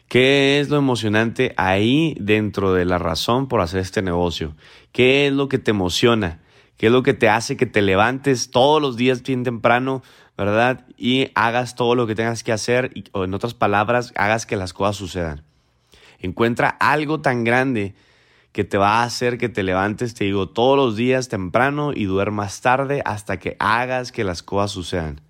¿Qué 0.07 0.59
es 0.59 0.69
lo 0.69 0.77
emocionante 0.77 1.53
ahí 1.55 2.17
dentro 2.19 2.73
de 2.73 2.83
la 2.83 2.97
razón 2.97 3.47
por 3.47 3.61
hacer 3.61 3.79
este 3.79 4.01
negocio? 4.01 4.55
¿Qué 4.91 5.27
es 5.27 5.33
lo 5.33 5.49
que 5.49 5.59
te 5.59 5.69
emociona? 5.69 6.39
¿Qué 6.77 6.87
es 6.87 6.91
lo 6.91 7.03
que 7.03 7.13
te 7.13 7.29
hace 7.29 7.57
que 7.57 7.67
te 7.67 7.83
levantes 7.83 8.49
todos 8.49 8.81
los 8.81 8.97
días 8.97 9.21
bien 9.21 9.43
temprano, 9.43 10.01
verdad? 10.35 10.87
Y 10.97 11.29
hagas 11.35 11.75
todo 11.75 11.93
lo 11.93 12.07
que 12.07 12.15
tengas 12.15 12.43
que 12.43 12.51
hacer, 12.51 12.91
o 13.11 13.23
en 13.23 13.33
otras 13.35 13.53
palabras, 13.53 14.11
hagas 14.15 14.47
que 14.47 14.55
las 14.55 14.73
cosas 14.73 14.95
sucedan. 14.95 15.43
Encuentra 16.19 16.69
algo 16.69 17.21
tan 17.21 17.43
grande 17.43 17.93
que 18.51 18.63
te 18.63 18.77
va 18.77 19.01
a 19.01 19.03
hacer 19.03 19.37
que 19.37 19.49
te 19.49 19.63
levantes, 19.63 20.13
te 20.13 20.25
digo, 20.25 20.49
todos 20.49 20.77
los 20.77 20.95
días 20.95 21.29
temprano 21.29 21.91
y 21.93 22.05
duermas 22.05 22.61
tarde 22.61 23.01
hasta 23.05 23.37
que 23.37 23.55
hagas 23.59 24.11
que 24.11 24.23
las 24.23 24.43
cosas 24.43 24.71
sucedan. 24.71 25.21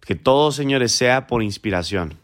Que 0.00 0.14
todo, 0.14 0.52
señores, 0.52 0.92
sea 0.92 1.26
por 1.26 1.42
inspiración. 1.42 2.14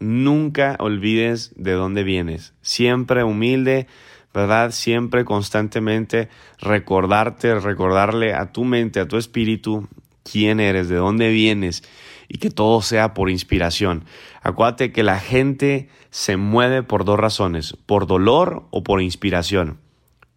Nunca 0.00 0.76
olvides 0.80 1.52
de 1.56 1.72
dónde 1.72 2.02
vienes. 2.02 2.54
Siempre 2.62 3.24
humilde, 3.24 3.86
¿verdad? 4.32 4.70
Siempre, 4.70 5.24
constantemente, 5.24 6.28
recordarte, 6.58 7.58
recordarle 7.60 8.34
a 8.34 8.52
tu 8.52 8.64
mente, 8.64 9.00
a 9.00 9.08
tu 9.08 9.16
espíritu, 9.16 9.88
quién 10.24 10.60
eres, 10.60 10.88
de 10.88 10.96
dónde 10.96 11.30
vienes 11.30 11.82
y 12.28 12.38
que 12.38 12.50
todo 12.50 12.82
sea 12.82 13.14
por 13.14 13.30
inspiración. 13.30 14.04
Acuérdate 14.42 14.92
que 14.92 15.02
la 15.02 15.18
gente 15.18 15.88
se 16.10 16.36
mueve 16.36 16.82
por 16.82 17.04
dos 17.04 17.18
razones, 17.18 17.76
por 17.86 18.06
dolor 18.06 18.66
o 18.70 18.82
por 18.82 19.00
inspiración. 19.00 19.78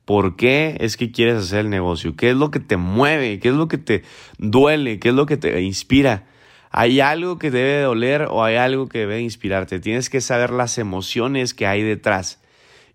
¿Por 0.06 0.36
qué 0.36 0.78
es 0.80 0.98
que 0.98 1.12
quieres 1.12 1.38
hacer 1.38 1.60
el 1.60 1.70
negocio? 1.70 2.16
¿Qué 2.16 2.32
es 2.32 2.36
lo 2.36 2.50
que 2.52 2.60
te 2.60 2.78
mueve? 2.78 3.40
¿Qué 3.40 3.50
es 3.50 3.54
lo 3.54 3.68
que 3.68 3.78
te 3.78 4.04
duele? 4.40 5.00
¿Qué 5.00 5.10
es 5.10 5.16
lo 5.16 5.26
que 5.26 5.38
te 5.38 5.62
inspira? 5.62 6.26
¿Hay 6.72 7.02
algo 7.02 7.38
que 7.38 7.52
debe 7.52 7.82
doler 7.82 8.24
o 8.30 8.44
hay 8.44 8.56
algo 8.56 8.88
que 8.88 9.00
debe 9.00 9.22
inspirarte? 9.22 9.80
Tienes 9.80 10.10
que 10.10 10.22
saber 10.22 10.52
las 10.52 10.78
emociones 10.78 11.54
que 11.54 11.68
hay 11.68 11.84
detrás. 11.84 12.42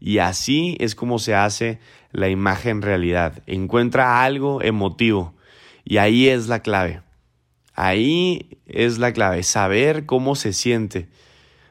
Y 0.00 0.18
así 0.18 0.76
es 0.80 0.94
como 0.94 1.18
se 1.18 1.34
hace 1.34 1.78
la 2.10 2.28
imagen 2.28 2.82
realidad. 2.82 3.42
Encuentra 3.46 4.24
algo 4.24 4.62
emotivo 4.62 5.34
y 5.84 5.98
ahí 5.98 6.28
es 6.28 6.48
la 6.48 6.60
clave. 6.60 7.02
Ahí 7.76 8.58
es 8.66 8.98
la 8.98 9.12
clave, 9.12 9.42
saber 9.42 10.06
cómo 10.06 10.34
se 10.34 10.54
siente. 10.54 11.08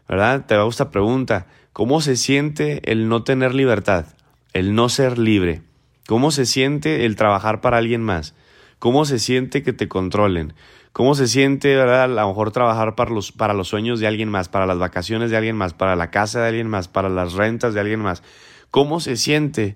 ¿Verdad? 0.08 0.46
Te 0.46 0.56
va 0.56 0.70
esta 0.70 0.92
pregunta. 0.92 1.48
¿Cómo 1.74 2.00
se 2.00 2.16
siente 2.16 2.92
el 2.92 3.10
no 3.10 3.24
tener 3.24 3.56
libertad? 3.56 4.06
El 4.54 4.76
no 4.76 4.88
ser 4.88 5.18
libre. 5.18 5.64
¿Cómo 6.08 6.30
se 6.30 6.46
siente 6.46 7.06
el 7.06 7.16
trabajar 7.16 7.60
para 7.60 7.80
alguien 7.80 8.04
más? 8.04 8.36
¿Cómo 8.78 9.06
se 9.06 9.18
siente 9.18 9.64
que 9.64 9.74
te 9.74 9.88
controlen? 9.88 10.54
¿Cómo 10.94 11.16
se 11.16 11.28
siente, 11.28 11.76
verdad? 11.76 12.04
A 12.04 12.08
lo 12.08 12.28
mejor 12.28 12.52
trabajar 12.52 12.94
para 12.94 13.10
los, 13.10 13.32
para 13.32 13.56
los 13.56 13.68
sueños 13.68 14.00
de 14.00 14.06
alguien 14.06 14.30
más, 14.30 14.48
para 14.48 14.68
las 14.68 14.78
vacaciones 14.78 15.32
de 15.32 15.38
alguien 15.38 15.58
más, 15.58 15.74
para 15.74 15.96
la 15.96 16.12
casa 16.12 16.40
de 16.42 16.50
alguien 16.50 16.70
más, 16.70 16.88
para 16.88 17.10
las 17.10 17.34
rentas 17.34 17.74
de 17.74 17.80
alguien 17.80 18.00
más. 18.00 18.22
¿Cómo 18.70 19.00
se 19.00 19.18
siente, 19.18 19.76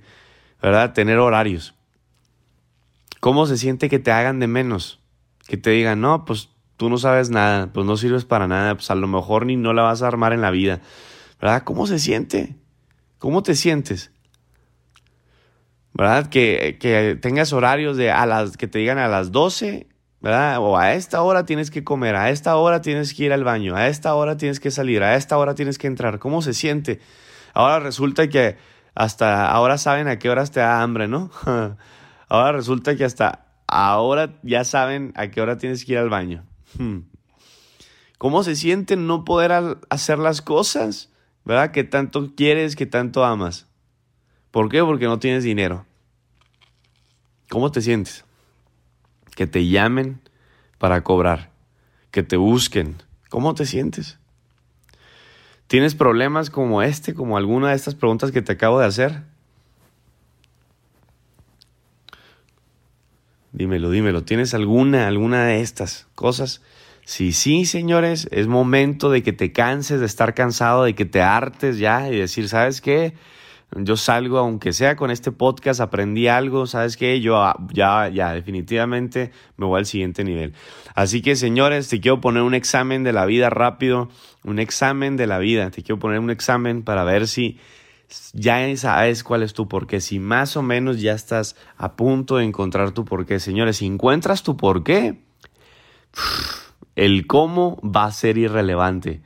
verdad? 0.62 0.94
Tener 0.94 1.18
horarios. 1.18 1.74
¿Cómo 3.20 3.48
se 3.48 3.58
siente 3.58 3.90
que 3.90 3.98
te 3.98 4.12
hagan 4.12 4.40
de 4.40 4.48
menos? 4.48 4.99
Que 5.50 5.58
te 5.58 5.72
digan, 5.72 6.00
no, 6.00 6.24
pues 6.24 6.48
tú 6.78 6.90
no 6.90 6.98
sabes 6.98 7.30
nada, 7.30 7.74
pues 7.74 7.86
no 7.86 7.98
sirves 7.98 8.24
para 8.24 8.48
nada, 8.48 8.76
pues 8.76 8.90
a 8.90 8.96
lo 8.96 9.08
mejor 9.08 9.46
ni 9.46 9.58
no 9.58 9.74
la 9.74 9.82
vas 9.82 10.02
a 10.02 10.08
armar 10.08 10.32
en 10.32 10.40
la 10.40 10.52
vida. 10.52 10.80
¿Verdad? 11.42 11.64
¿Cómo 11.64 11.88
se 11.88 12.00
siente? 12.00 12.56
¿Cómo 13.18 13.44
te 13.44 13.56
sientes? 13.56 14.12
¿verdad? 15.94 16.28
Que, 16.30 16.78
que 16.80 17.18
tengas 17.22 17.52
horarios 17.52 17.98
de 17.98 18.10
a 18.10 18.26
las 18.26 18.56
que 18.56 18.68
te 18.68 18.80
digan 18.80 19.00
a 19.00 19.10
las 19.10 19.34
12 19.34 19.90
¿verdad? 20.22 20.60
O 20.60 20.78
a 20.78 20.94
esta 20.94 21.22
hora 21.22 21.46
tienes 21.46 21.72
que 21.72 21.84
comer, 21.84 22.16
a 22.16 22.30
esta 22.30 22.56
hora 22.56 22.82
tienes 22.82 23.14
que 23.14 23.26
ir 23.26 23.34
al 23.34 23.44
baño, 23.44 23.76
a 23.76 23.88
esta 23.88 24.14
hora 24.16 24.38
tienes 24.38 24.60
que 24.60 24.72
salir, 24.72 25.04
a 25.04 25.16
esta 25.16 25.38
hora 25.38 25.56
tienes 25.56 25.78
que 25.78 25.88
entrar. 25.88 26.20
¿Cómo 26.20 26.42
se 26.42 26.54
siente? 26.54 27.00
Ahora 27.54 27.80
resulta 27.80 28.28
que 28.28 28.58
hasta 28.96 29.50
ahora 29.50 29.78
saben 29.78 30.08
a 30.08 30.20
qué 30.20 30.30
horas 30.30 30.52
te 30.52 30.60
da 30.60 30.82
hambre, 30.82 31.08
¿no? 31.08 31.32
ahora 32.28 32.52
resulta 32.52 32.96
que 32.96 33.06
hasta 33.06 33.46
ahora 33.70 34.40
ya 34.44 34.64
saben 34.64 35.14
a 35.16 35.30
qué 35.30 35.42
hora 35.42 35.58
tienes 35.58 35.86
que 35.86 35.94
ir 35.94 35.98
al 36.00 36.10
baño. 36.10 36.44
Hmm. 36.78 37.00
¿Cómo 38.18 38.44
se 38.44 38.56
siente 38.56 38.96
no 38.96 39.24
poder 39.24 39.78
hacer 39.90 40.20
las 40.20 40.42
cosas? 40.42 41.10
¿Verdad? 41.46 41.72
Que 41.72 41.84
tanto 41.84 42.36
quieres, 42.36 42.76
que 42.76 42.86
tanto 42.86 43.24
amas. 43.24 43.68
¿Por 44.52 44.70
qué? 44.70 44.84
Porque 44.84 45.06
no 45.06 45.20
tienes 45.20 45.44
dinero. 45.44 45.86
¿Cómo 47.50 47.72
te 47.72 47.82
sientes? 47.82 48.26
que 49.40 49.48
te 49.48 49.70
llamen 49.70 50.20
para 50.80 51.02
cobrar, 51.02 51.52
que 52.12 52.24
te 52.24 52.36
busquen. 52.36 52.98
¿Cómo 53.30 53.54
te 53.54 53.66
sientes? 53.66 54.20
¿Tienes 55.68 55.96
problemas 55.96 56.50
como 56.50 56.82
este, 56.82 57.14
como 57.14 57.38
alguna 57.38 57.70
de 57.70 57.78
estas 57.78 57.96
preguntas 57.96 58.34
que 58.34 58.42
te 58.42 58.52
acabo 58.52 58.82
de 58.82 58.88
hacer? 58.88 59.24
Dímelo, 63.52 63.90
dímelo. 63.90 64.24
¿Tienes 64.24 64.54
alguna, 64.54 65.08
alguna 65.08 65.46
de 65.46 65.62
estas 65.62 66.08
cosas? 66.16 66.62
Si 67.06 67.32
sí, 67.32 67.66
señores, 67.66 68.28
es 68.32 68.48
momento 68.48 69.10
de 69.10 69.24
que 69.24 69.34
te 69.34 69.52
canses 69.52 70.00
de 70.00 70.06
estar 70.06 70.34
cansado, 70.36 70.84
de 70.84 70.94
que 70.94 71.06
te 71.06 71.22
hartes 71.22 71.80
ya 71.80 72.10
y 72.10 72.18
decir, 72.18 72.48
¿sabes 72.50 72.82
qué? 72.82 73.14
yo 73.76 73.98
salgo, 73.98 74.40
aunque 74.40 74.74
sea 74.74 74.96
con 74.96 75.12
este 75.12 75.32
podcast, 75.32 75.80
aprendí 75.80 76.28
algo, 76.28 76.66
¿sabes 76.66 76.98
qué? 76.98 77.22
Yo 77.22 77.38
ah, 77.38 77.56
ya, 77.72 78.10
ya, 78.10 78.34
definitivamente 78.34 79.32
me 79.58 79.66
voy 79.66 79.80
al 79.80 79.86
siguiente 79.86 80.24
nivel. 80.24 80.54
Así 80.96 81.22
que, 81.22 81.36
señores, 81.36 81.88
te 81.88 82.00
quiero 82.00 82.20
poner 82.20 82.44
un 82.44 82.56
examen 82.56 83.04
de 83.04 83.14
la 83.14 83.26
vida 83.26 83.50
rápido, 83.50 84.10
un 84.44 84.60
examen 84.60 85.18
de 85.18 85.28
la 85.28 85.38
vida, 85.38 85.70
te 85.70 85.84
quiero 85.84 86.00
poner 86.00 86.20
un 86.20 86.32
examen 86.32 86.82
para 86.84 87.04
ver 87.04 87.28
si 87.28 87.60
ya 88.34 88.76
sabes 88.78 89.24
cuál 89.24 89.44
es 89.44 89.54
tu 89.54 89.68
porqué, 89.68 90.02
si 90.02 90.20
más 90.20 90.58
o 90.58 90.62
menos 90.62 91.02
ya 91.02 91.14
estás 91.14 91.56
a 91.78 91.96
punto 91.96 92.38
de 92.38 92.46
encontrar 92.46 92.92
tu 92.92 93.06
porqué. 93.06 93.40
Señores, 93.40 93.78
si 93.78 93.86
encuentras 93.86 94.44
tu 94.44 94.58
porqué, 94.58 95.24
el 96.96 97.28
cómo 97.28 97.80
va 97.84 98.06
a 98.06 98.12
ser 98.12 98.38
irrelevante. 98.38 99.22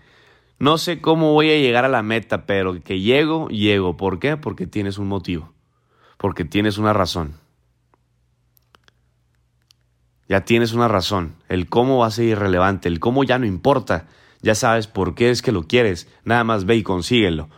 No 0.60 0.78
sé 0.78 1.02
cómo 1.02 1.34
voy 1.34 1.52
a 1.52 1.58
llegar 1.58 1.86
a 1.86 1.90
la 1.90 2.04
meta, 2.04 2.46
pero 2.46 2.82
que 2.82 3.00
llego, 3.00 3.48
llego. 3.50 3.98
¿Por 3.98 4.20
qué? 4.20 4.38
Porque 4.38 4.68
tienes 4.68 4.98
un 4.98 5.08
motivo, 5.08 5.54
porque 6.18 6.46
tienes 6.46 6.78
una 6.78 6.94
razón. 6.94 7.36
Ya 10.30 10.46
tienes 10.46 10.74
una 10.74 10.88
razón. 10.88 11.36
El 11.50 11.68
cómo 11.68 12.00
va 12.00 12.08
a 12.08 12.12
ser 12.12 12.25
irrelevante, 12.25 12.88
el 12.88 13.00
cómo 13.00 13.24
ya 13.24 13.40
no 13.40 13.46
importa. 13.46 14.08
Ya 14.42 14.56
sabes 14.56 14.88
por 14.88 15.16
qué 15.16 15.30
es 15.30 15.42
que 15.42 15.52
lo 15.52 15.63
quieres. 15.63 16.08
Nada 16.25 16.44
más 16.44 16.66
ve 16.66 16.75
y 16.75 16.84
consíguelo. 16.84 17.50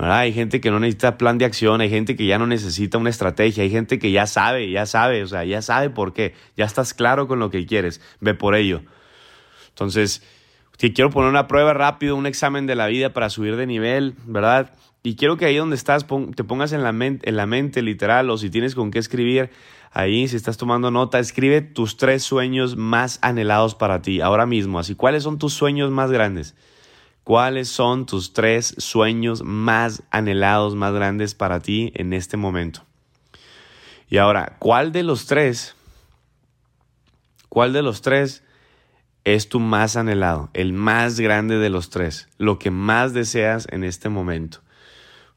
Hay 0.00 0.32
gente 0.32 0.60
que 0.60 0.70
no 0.70 0.78
necesita 0.78 1.18
plan 1.18 1.38
de 1.38 1.44
acción, 1.44 1.80
hay 1.80 1.90
gente 1.90 2.14
que 2.14 2.24
ya 2.24 2.38
no 2.38 2.46
necesita 2.46 2.98
una 2.98 3.10
estrategia, 3.10 3.64
hay 3.64 3.70
gente 3.70 3.98
que 3.98 4.12
ya 4.12 4.28
sabe, 4.28 4.70
ya 4.70 4.86
sabe, 4.86 5.24
o 5.24 5.26
sea, 5.26 5.44
ya 5.44 5.60
sabe 5.60 5.90
por 5.90 6.12
qué, 6.12 6.34
ya 6.56 6.66
estás 6.66 6.94
claro 6.94 7.26
con 7.26 7.40
lo 7.40 7.50
que 7.50 7.66
quieres, 7.66 8.00
ve 8.20 8.34
por 8.34 8.54
ello. 8.54 8.82
Entonces, 9.70 10.22
si 10.76 10.92
quiero 10.92 11.10
poner 11.10 11.28
una 11.28 11.48
prueba 11.48 11.74
rápido, 11.74 12.14
un 12.14 12.26
examen 12.26 12.66
de 12.66 12.76
la 12.76 12.86
vida 12.86 13.12
para 13.12 13.28
subir 13.28 13.56
de 13.56 13.66
nivel, 13.66 14.14
¿verdad? 14.24 14.72
Y 15.02 15.16
quiero 15.16 15.36
que 15.36 15.46
ahí 15.46 15.56
donde 15.56 15.74
estás 15.74 16.06
te 16.36 16.44
pongas 16.44 16.72
en 16.72 16.84
la, 16.84 16.92
mente, 16.92 17.28
en 17.28 17.36
la 17.36 17.46
mente 17.46 17.82
literal 17.82 18.30
o 18.30 18.38
si 18.38 18.50
tienes 18.50 18.76
con 18.76 18.92
qué 18.92 19.00
escribir, 19.00 19.50
ahí 19.90 20.28
si 20.28 20.36
estás 20.36 20.58
tomando 20.58 20.92
nota, 20.92 21.18
escribe 21.18 21.60
tus 21.60 21.96
tres 21.96 22.22
sueños 22.22 22.76
más 22.76 23.18
anhelados 23.20 23.74
para 23.74 24.00
ti 24.00 24.20
ahora 24.20 24.46
mismo. 24.46 24.78
Así, 24.78 24.94
¿cuáles 24.94 25.24
son 25.24 25.38
tus 25.38 25.54
sueños 25.54 25.90
más 25.90 26.12
grandes? 26.12 26.54
¿Cuáles 27.28 27.68
son 27.68 28.06
tus 28.06 28.32
tres 28.32 28.74
sueños 28.78 29.42
más 29.44 30.02
anhelados, 30.10 30.74
más 30.76 30.94
grandes 30.94 31.34
para 31.34 31.60
ti 31.60 31.92
en 31.94 32.14
este 32.14 32.38
momento? 32.38 32.86
Y 34.08 34.16
ahora, 34.16 34.56
¿cuál 34.58 34.92
de 34.92 35.02
los 35.02 35.26
tres? 35.26 35.76
¿Cuál 37.50 37.74
de 37.74 37.82
los 37.82 38.00
tres 38.00 38.42
es 39.24 39.50
tu 39.50 39.60
más 39.60 39.96
anhelado, 39.96 40.48
el 40.54 40.72
más 40.72 41.20
grande 41.20 41.58
de 41.58 41.68
los 41.68 41.90
tres, 41.90 42.30
lo 42.38 42.58
que 42.58 42.70
más 42.70 43.12
deseas 43.12 43.68
en 43.72 43.84
este 43.84 44.08
momento. 44.08 44.60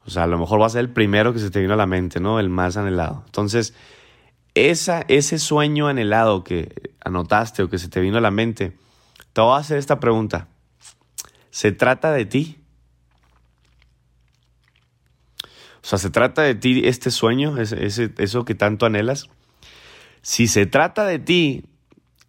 O 0.06 0.10
sea, 0.10 0.22
a 0.22 0.26
lo 0.26 0.38
mejor 0.38 0.62
va 0.62 0.66
a 0.68 0.70
ser 0.70 0.80
el 0.80 0.94
primero 0.94 1.34
que 1.34 1.40
se 1.40 1.50
te 1.50 1.60
vino 1.60 1.74
a 1.74 1.76
la 1.76 1.84
mente, 1.84 2.20
¿no? 2.20 2.40
El 2.40 2.48
más 2.48 2.78
anhelado. 2.78 3.22
Entonces, 3.26 3.74
esa, 4.54 5.04
ese 5.08 5.38
sueño 5.38 5.88
anhelado 5.88 6.42
que 6.42 6.94
anotaste 7.04 7.62
o 7.62 7.68
que 7.68 7.76
se 7.76 7.90
te 7.90 8.00
vino 8.00 8.16
a 8.16 8.22
la 8.22 8.30
mente, 8.30 8.72
te 9.34 9.42
voy 9.42 9.56
a 9.56 9.60
hacer 9.60 9.76
esta 9.76 10.00
pregunta. 10.00 10.48
¿Se 11.52 11.70
trata 11.70 12.12
de 12.12 12.24
ti? 12.24 12.56
O 15.82 15.86
sea, 15.86 15.98
¿se 15.98 16.08
trata 16.08 16.40
de 16.40 16.54
ti 16.54 16.80
este 16.86 17.10
sueño, 17.10 17.58
ese, 17.58 18.10
eso 18.16 18.44
que 18.46 18.54
tanto 18.54 18.86
anhelas? 18.86 19.28
Si 20.22 20.46
se 20.46 20.64
trata 20.64 21.04
de 21.04 21.18
ti, 21.18 21.66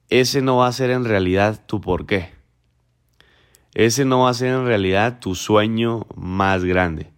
ese 0.10 0.42
no 0.42 0.58
va 0.58 0.68
a 0.68 0.74
ser 0.74 0.90
en 0.90 1.06
realidad 1.06 1.66
tu 1.66 1.80
porqué. 1.80 2.34
Ese 3.74 4.04
no 4.04 4.24
va 4.24 4.30
a 4.30 4.34
ser 4.34 4.50
en 4.50 4.66
realidad 4.66 5.20
tu 5.22 5.36
sueño 5.36 6.06
más 6.18 6.66
grande. 6.66 7.13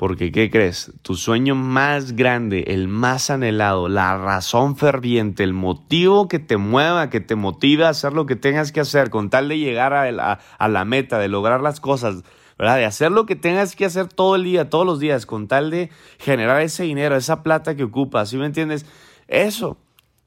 Porque, 0.00 0.32
¿qué 0.32 0.50
crees? 0.50 0.94
Tu 1.02 1.14
sueño 1.14 1.54
más 1.54 2.16
grande, 2.16 2.64
el 2.68 2.88
más 2.88 3.28
anhelado, 3.28 3.90
la 3.90 4.16
razón 4.16 4.78
ferviente, 4.78 5.44
el 5.44 5.52
motivo 5.52 6.26
que 6.26 6.38
te 6.38 6.56
mueva, 6.56 7.10
que 7.10 7.20
te 7.20 7.34
motive 7.34 7.84
a 7.84 7.90
hacer 7.90 8.14
lo 8.14 8.24
que 8.24 8.34
tengas 8.34 8.72
que 8.72 8.80
hacer 8.80 9.10
con 9.10 9.28
tal 9.28 9.50
de 9.50 9.58
llegar 9.58 9.92
a, 9.92 10.10
la, 10.10 10.84
meta, 10.86 11.18
de 11.18 11.28
lograr 11.28 11.60
las 11.60 11.80
cosas, 11.80 12.24
¿verdad? 12.58 12.76
De 12.76 12.86
hacer 12.86 13.12
lo 13.12 13.26
que 13.26 13.36
tengas 13.36 13.76
que 13.76 13.84
hacer 13.84 14.08
todo 14.08 14.36
el 14.36 14.44
día, 14.44 14.70
todos 14.70 14.86
los 14.86 15.00
días, 15.00 15.26
con 15.26 15.48
tal 15.48 15.70
de 15.70 15.90
generar 16.18 16.62
ese 16.62 16.84
dinero, 16.84 17.14
esa 17.14 17.42
plata 17.42 17.76
que 17.76 17.84
ocupas, 17.84 18.30
¿sí 18.30 18.38
me 18.38 18.46
entiendes? 18.46 18.86
Eso 19.28 19.76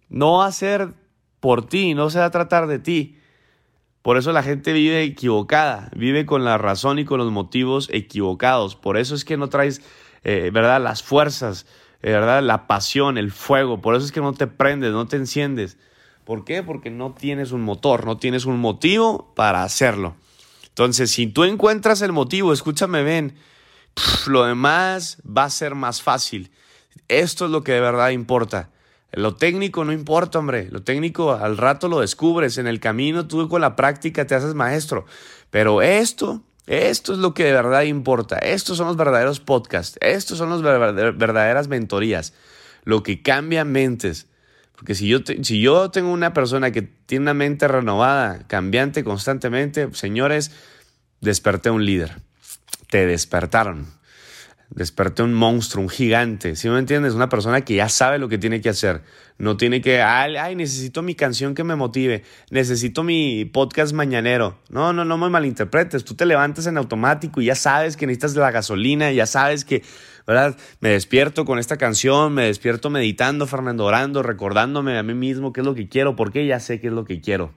no 0.07 0.37
va 0.37 0.45
a 0.45 0.51
ser 0.51 0.93
por 1.39 1.65
ti, 1.65 1.95
no 1.95 2.11
se 2.11 2.19
va 2.19 2.25
a 2.25 2.29
tratar 2.29 2.67
de 2.67 2.77
ti. 2.77 3.17
Por 4.03 4.17
eso 4.17 4.33
la 4.33 4.43
gente 4.43 4.73
vive 4.73 5.01
equivocada, 5.01 5.89
vive 5.95 6.25
con 6.25 6.43
la 6.43 6.57
razón 6.57 6.99
y 6.99 7.05
con 7.05 7.19
los 7.19 7.31
motivos 7.31 7.87
equivocados. 7.91 8.75
Por 8.75 8.97
eso 8.97 9.15
es 9.15 9.23
que 9.23 9.37
no 9.37 9.47
traes, 9.47 9.81
eh, 10.25 10.51
¿verdad? 10.53 10.81
Las 10.81 11.01
fuerzas, 11.01 11.65
eh, 12.01 12.11
¿verdad? 12.11 12.43
La 12.43 12.67
pasión, 12.67 13.17
el 13.17 13.31
fuego. 13.31 13.79
Por 13.81 13.95
eso 13.95 14.05
es 14.05 14.11
que 14.11 14.19
no 14.19 14.33
te 14.33 14.45
prendes, 14.45 14.91
no 14.91 15.07
te 15.07 15.15
enciendes. 15.15 15.77
¿Por 16.25 16.43
qué? 16.43 16.63
Porque 16.63 16.89
no 16.89 17.13
tienes 17.13 17.53
un 17.53 17.61
motor, 17.61 18.05
no 18.05 18.17
tienes 18.17 18.43
un 18.43 18.59
motivo 18.59 19.31
para 19.35 19.63
hacerlo. 19.63 20.15
Entonces, 20.67 21.09
si 21.09 21.27
tú 21.27 21.45
encuentras 21.45 22.01
el 22.01 22.11
motivo, 22.11 22.51
escúchame, 22.51 23.03
ven, 23.03 23.37
lo 24.27 24.43
demás 24.43 25.21
va 25.25 25.45
a 25.45 25.49
ser 25.49 25.75
más 25.75 26.01
fácil. 26.01 26.51
Esto 27.07 27.45
es 27.45 27.51
lo 27.51 27.63
que 27.63 27.71
de 27.71 27.79
verdad 27.79 28.09
importa. 28.09 28.69
Lo 29.13 29.35
técnico 29.35 29.85
no 29.85 29.93
importa, 29.93 30.39
hombre. 30.39 30.69
Lo 30.71 30.81
técnico 30.81 31.33
al 31.33 31.57
rato 31.57 31.87
lo 31.87 31.99
descubres. 31.99 32.57
En 32.57 32.67
el 32.67 32.79
camino 32.79 33.27
tú 33.27 33.47
con 33.47 33.61
la 33.61 33.75
práctica 33.75 34.25
te 34.25 34.35
haces 34.35 34.55
maestro. 34.55 35.05
Pero 35.51 35.81
esto, 35.83 36.41
esto 36.65 37.13
es 37.13 37.19
lo 37.19 37.33
que 37.33 37.43
de 37.43 37.53
verdad 37.53 37.83
importa. 37.83 38.39
Estos 38.39 38.77
son 38.77 38.87
los 38.87 38.97
verdaderos 38.97 39.39
podcasts. 39.39 39.97
Estos 40.01 40.39
son 40.39 40.49
las 40.49 40.61
verdaderas 40.61 41.67
mentorías. 41.67 42.33
Lo 42.83 43.03
que 43.03 43.21
cambia 43.21 43.63
mentes. 43.65 44.27
Porque 44.75 44.95
si 44.95 45.07
yo, 45.07 45.19
si 45.43 45.61
yo 45.61 45.91
tengo 45.91 46.11
una 46.11 46.33
persona 46.33 46.71
que 46.71 46.81
tiene 46.81 47.23
una 47.23 47.35
mente 47.35 47.67
renovada, 47.67 48.47
cambiante 48.47 49.03
constantemente, 49.03 49.93
señores, 49.93 50.51
desperté 51.21 51.69
un 51.69 51.85
líder. 51.85 52.19
Te 52.89 53.05
despertaron 53.05 53.85
desperté 54.75 55.21
un 55.21 55.33
monstruo, 55.33 55.83
un 55.83 55.89
gigante, 55.89 56.55
¿sí 56.55 56.67
me 56.69 56.79
entiendes? 56.79 57.13
Una 57.13 57.29
persona 57.29 57.61
que 57.61 57.75
ya 57.75 57.89
sabe 57.89 58.17
lo 58.17 58.27
que 58.27 58.37
tiene 58.37 58.61
que 58.61 58.69
hacer. 58.69 59.01
No 59.37 59.57
tiene 59.57 59.81
que, 59.81 60.01
ay, 60.01 60.55
necesito 60.55 61.01
mi 61.01 61.15
canción 61.15 61.53
que 61.55 61.63
me 61.63 61.75
motive, 61.75 62.23
necesito 62.49 63.03
mi 63.03 63.45
podcast 63.45 63.93
mañanero. 63.93 64.59
No, 64.69 64.93
no, 64.93 65.05
no 65.05 65.17
me 65.17 65.29
malinterpretes. 65.29 66.03
Tú 66.03 66.15
te 66.15 66.25
levantas 66.25 66.67
en 66.67 66.77
automático 66.77 67.41
y 67.41 67.45
ya 67.45 67.55
sabes 67.55 67.97
que 67.97 68.07
necesitas 68.07 68.35
la 68.35 68.51
gasolina, 68.51 69.11
ya 69.11 69.25
sabes 69.25 69.65
que, 69.65 69.83
¿verdad? 70.25 70.55
Me 70.79 70.89
despierto 70.89 71.45
con 71.45 71.59
esta 71.59 71.77
canción, 71.77 72.33
me 72.33 72.45
despierto 72.45 72.89
meditando, 72.89 73.47
Fernando, 73.47 73.85
orando, 73.85 74.23
recordándome 74.23 74.97
a 74.97 75.03
mí 75.03 75.13
mismo 75.13 75.53
qué 75.53 75.61
es 75.61 75.65
lo 75.65 75.75
que 75.75 75.89
quiero, 75.89 76.15
porque 76.15 76.45
ya 76.45 76.59
sé 76.59 76.79
qué 76.79 76.87
es 76.87 76.93
lo 76.93 77.05
que 77.05 77.21
quiero. 77.21 77.53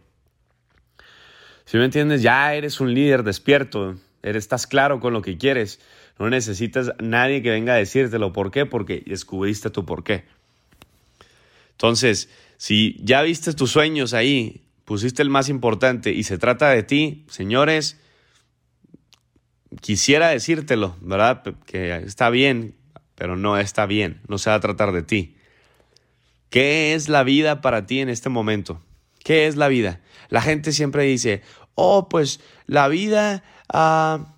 ¿Sí 1.64 1.78
me 1.78 1.84
entiendes? 1.84 2.22
Ya 2.22 2.54
eres 2.54 2.80
un 2.80 2.94
líder 2.94 3.22
despierto, 3.22 3.96
estás 4.22 4.66
claro 4.66 5.00
con 5.00 5.12
lo 5.12 5.22
que 5.22 5.36
quieres. 5.36 5.80
No 6.18 6.30
necesitas 6.30 6.92
nadie 6.98 7.42
que 7.42 7.50
venga 7.50 7.74
a 7.74 7.76
decírtelo. 7.76 8.32
¿Por 8.32 8.50
qué? 8.50 8.66
Porque 8.66 9.02
descubriste 9.06 9.70
tu 9.70 9.84
por 9.84 10.02
qué. 10.02 10.24
Entonces, 11.72 12.30
si 12.56 12.98
ya 13.02 13.22
viste 13.22 13.52
tus 13.52 13.70
sueños 13.70 14.14
ahí, 14.14 14.62
pusiste 14.84 15.22
el 15.22 15.30
más 15.30 15.48
importante 15.48 16.12
y 16.12 16.22
se 16.22 16.38
trata 16.38 16.70
de 16.70 16.82
ti, 16.82 17.24
señores, 17.28 18.00
quisiera 19.80 20.28
decírtelo, 20.28 20.96
¿verdad? 21.02 21.42
Que 21.66 21.96
está 21.96 22.30
bien 22.30 22.74
pero 23.16 23.36
no 23.36 23.58
está 23.58 23.86
bien, 23.86 24.20
no 24.28 24.38
se 24.38 24.50
va 24.50 24.56
a 24.56 24.60
tratar 24.60 24.92
de 24.92 25.02
ti. 25.02 25.36
¿Qué 26.50 26.94
es 26.94 27.08
la 27.08 27.24
vida 27.24 27.60
para 27.60 27.86
ti 27.86 28.00
en 28.00 28.08
este 28.08 28.28
momento? 28.28 28.80
¿Qué 29.24 29.46
es 29.46 29.56
la 29.56 29.66
vida? 29.66 30.00
La 30.28 30.42
gente 30.42 30.70
siempre 30.70 31.02
dice, 31.04 31.42
oh, 31.74 32.08
pues 32.08 32.40
la 32.66 32.86
vida, 32.86 33.42
ah, 33.68 34.35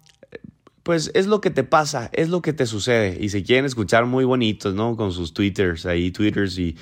pues 0.88 1.10
es 1.12 1.26
lo 1.26 1.42
que 1.42 1.50
te 1.50 1.64
pasa, 1.64 2.08
es 2.14 2.30
lo 2.30 2.40
que 2.40 2.54
te 2.54 2.64
sucede. 2.64 3.18
Y 3.20 3.28
se 3.28 3.42
quieren 3.42 3.66
escuchar 3.66 4.06
muy 4.06 4.24
bonitos, 4.24 4.74
¿no? 4.74 4.96
Con 4.96 5.12
sus 5.12 5.34
twitters, 5.34 5.84
ahí 5.84 6.10
twitters 6.10 6.58
y, 6.58 6.78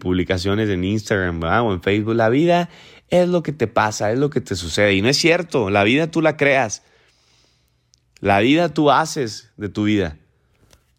publicaciones 0.00 0.70
en 0.70 0.84
Instagram 0.84 1.42
o 1.42 1.74
en 1.74 1.82
Facebook. 1.82 2.14
La 2.14 2.30
vida 2.30 2.70
es 3.10 3.28
lo 3.28 3.42
que 3.42 3.52
te 3.52 3.66
pasa, 3.66 4.10
es 4.10 4.18
lo 4.18 4.30
que 4.30 4.40
te 4.40 4.56
sucede. 4.56 4.94
Y 4.94 5.02
no 5.02 5.10
es 5.10 5.18
cierto, 5.18 5.68
la 5.68 5.84
vida 5.84 6.10
tú 6.10 6.22
la 6.22 6.38
creas. 6.38 6.82
La 8.20 8.40
vida 8.40 8.72
tú 8.72 8.90
haces 8.90 9.50
de 9.58 9.68
tu 9.68 9.84
vida. 9.84 10.16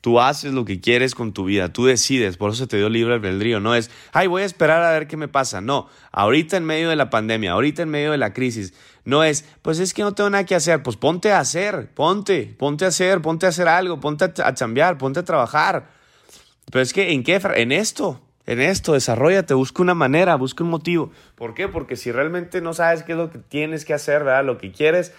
Tú 0.04 0.20
haces 0.20 0.52
lo 0.52 0.66
que 0.66 0.82
quieres 0.82 1.16
con 1.16 1.32
tu 1.32 1.46
vida, 1.46 1.72
tú 1.72 1.86
decides, 1.86 2.36
por 2.36 2.52
eso 2.52 2.68
te 2.68 2.76
dio 2.76 2.90
libre 2.90 3.14
albedrío. 3.14 3.62
No 3.62 3.74
es, 3.74 3.90
ay, 4.12 4.28
voy 4.28 4.42
a 4.42 4.46
esperar 4.46 4.84
a 4.84 4.92
ver 4.92 5.08
qué 5.08 5.16
me 5.16 5.30
pasa. 5.30 5.62
No, 5.62 5.88
ahorita 6.12 6.58
en 6.58 6.66
medio 6.66 6.90
de 6.90 6.98
la 6.98 7.10
pandemia, 7.10 7.54
ahorita 7.54 7.84
en 7.84 7.90
medio 7.90 8.12
de 8.12 8.18
la 8.18 8.34
crisis, 8.34 8.74
no 9.06 9.24
es, 9.24 9.46
pues 9.62 9.80
es 9.80 9.94
que 9.94 10.02
no 10.02 10.14
tengo 10.14 10.30
nada 10.30 10.46
que 10.46 10.56
hacer. 10.56 10.84
Pues 10.84 10.98
ponte 10.98 11.32
a 11.32 11.40
hacer, 11.40 11.90
ponte, 11.94 12.54
ponte 12.60 12.84
a 12.84 12.90
hacer, 12.90 13.22
ponte 13.22 13.46
a 13.46 13.50
hacer 13.50 13.70
algo, 13.70 14.02
ponte 14.02 14.26
a, 14.26 14.54
chambear, 14.54 14.98
ponte 14.98 15.22
a 15.22 15.24
trabajar. 15.24 15.88
Pero 16.70 16.82
es 16.82 16.92
que, 16.92 17.14
¿en 17.14 17.24
qué? 17.24 17.40
En 17.56 17.72
esto, 17.72 18.20
en 18.46 18.60
esto, 18.60 18.92
desarrollate, 18.96 19.54
busca 19.54 19.82
una 19.82 19.94
manera, 19.94 20.36
busca 20.36 20.66
un 20.66 20.70
motivo. 20.70 21.14
¿Por 21.36 21.54
qué? 21.54 21.70
Porque 21.70 21.96
si 21.96 22.12
realmente 22.12 22.60
no 22.60 22.74
sabes 22.74 23.04
qué 23.04 23.14
es 23.14 23.18
lo 23.18 23.32
que 23.32 23.40
tienes 23.40 23.86
que 23.86 23.94
hacer, 23.94 24.26
¿verdad? 24.26 24.44
Lo 24.44 24.58
que 24.58 24.74
quieres, 24.74 25.14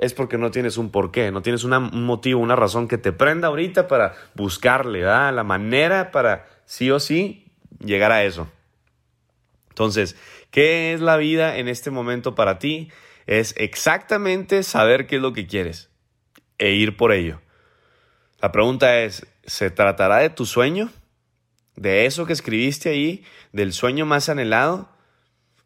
es 0.00 0.14
porque 0.14 0.38
no 0.38 0.50
tienes 0.50 0.78
un 0.78 0.90
porqué, 0.90 1.30
no 1.30 1.42
tienes 1.42 1.62
un 1.62 2.04
motivo, 2.04 2.40
una 2.40 2.56
razón 2.56 2.88
que 2.88 2.96
te 2.96 3.12
prenda 3.12 3.48
ahorita 3.48 3.86
para 3.86 4.14
buscarle, 4.34 5.02
la 5.02 5.44
manera 5.44 6.10
para 6.10 6.48
sí 6.64 6.90
o 6.90 6.98
sí 6.98 7.52
llegar 7.84 8.10
a 8.10 8.24
eso. 8.24 8.48
Entonces, 9.68 10.16
¿qué 10.50 10.94
es 10.94 11.02
la 11.02 11.18
vida 11.18 11.58
en 11.58 11.68
este 11.68 11.90
momento 11.90 12.34
para 12.34 12.58
ti? 12.58 12.90
Es 13.26 13.54
exactamente 13.58 14.62
saber 14.62 15.06
qué 15.06 15.16
es 15.16 15.22
lo 15.22 15.34
que 15.34 15.46
quieres 15.46 15.90
e 16.58 16.72
ir 16.72 16.96
por 16.96 17.12
ello. 17.12 17.42
La 18.40 18.52
pregunta 18.52 19.02
es, 19.02 19.26
¿se 19.44 19.70
tratará 19.70 20.16
de 20.16 20.30
tu 20.30 20.46
sueño? 20.46 20.90
¿De 21.76 22.06
eso 22.06 22.24
que 22.24 22.32
escribiste 22.32 22.88
ahí? 22.88 23.22
¿Del 23.52 23.74
sueño 23.74 24.06
más 24.06 24.30
anhelado? 24.30 24.89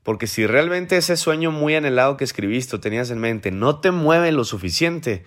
Porque 0.05 0.27
si 0.27 0.47
realmente 0.47 0.97
ese 0.97 1.17
sueño 1.17 1.51
muy 1.51 1.75
anhelado 1.75 2.17
que 2.17 2.25
escribiste 2.25 2.77
o 2.77 2.81
tenías 2.81 3.11
en 3.11 3.19
mente 3.19 3.51
no 3.51 3.81
te 3.81 3.91
mueve 3.91 4.31
lo 4.31 4.45
suficiente, 4.45 5.25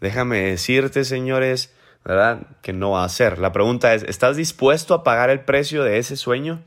déjame 0.00 0.40
decirte, 0.40 1.04
señores, 1.04 1.74
¿verdad? 2.04 2.46
Que 2.62 2.72
no 2.72 2.92
va 2.92 3.04
a 3.04 3.08
ser. 3.08 3.38
La 3.38 3.52
pregunta 3.52 3.92
es, 3.92 4.04
¿estás 4.04 4.36
dispuesto 4.36 4.94
a 4.94 5.04
pagar 5.04 5.30
el 5.30 5.40
precio 5.40 5.82
de 5.82 5.98
ese 5.98 6.16
sueño? 6.16 6.62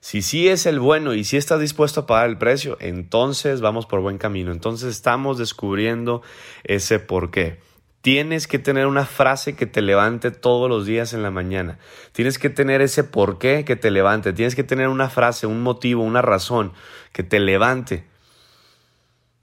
Si 0.00 0.22
sí 0.22 0.48
es 0.48 0.64
el 0.64 0.80
bueno 0.80 1.12
y 1.12 1.24
si 1.24 1.36
estás 1.36 1.60
dispuesto 1.60 2.00
a 2.00 2.06
pagar 2.06 2.30
el 2.30 2.38
precio, 2.38 2.78
entonces 2.80 3.60
vamos 3.60 3.84
por 3.84 4.00
buen 4.00 4.16
camino. 4.16 4.50
Entonces 4.50 4.90
estamos 4.90 5.36
descubriendo 5.36 6.22
ese 6.64 6.98
porqué. 6.98 7.58
Tienes 8.02 8.46
que 8.46 8.58
tener 8.58 8.86
una 8.86 9.04
frase 9.04 9.56
que 9.56 9.66
te 9.66 9.82
levante 9.82 10.30
todos 10.30 10.70
los 10.70 10.86
días 10.86 11.12
en 11.12 11.22
la 11.22 11.30
mañana. 11.30 11.78
Tienes 12.12 12.38
que 12.38 12.48
tener 12.48 12.80
ese 12.80 13.04
porqué 13.04 13.64
que 13.66 13.76
te 13.76 13.90
levante. 13.90 14.32
Tienes 14.32 14.54
que 14.54 14.64
tener 14.64 14.88
una 14.88 15.10
frase, 15.10 15.46
un 15.46 15.62
motivo, 15.62 16.02
una 16.02 16.22
razón 16.22 16.72
que 17.12 17.22
te 17.22 17.40
levante. 17.40 18.06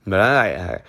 ¿Verdad? 0.04 0.82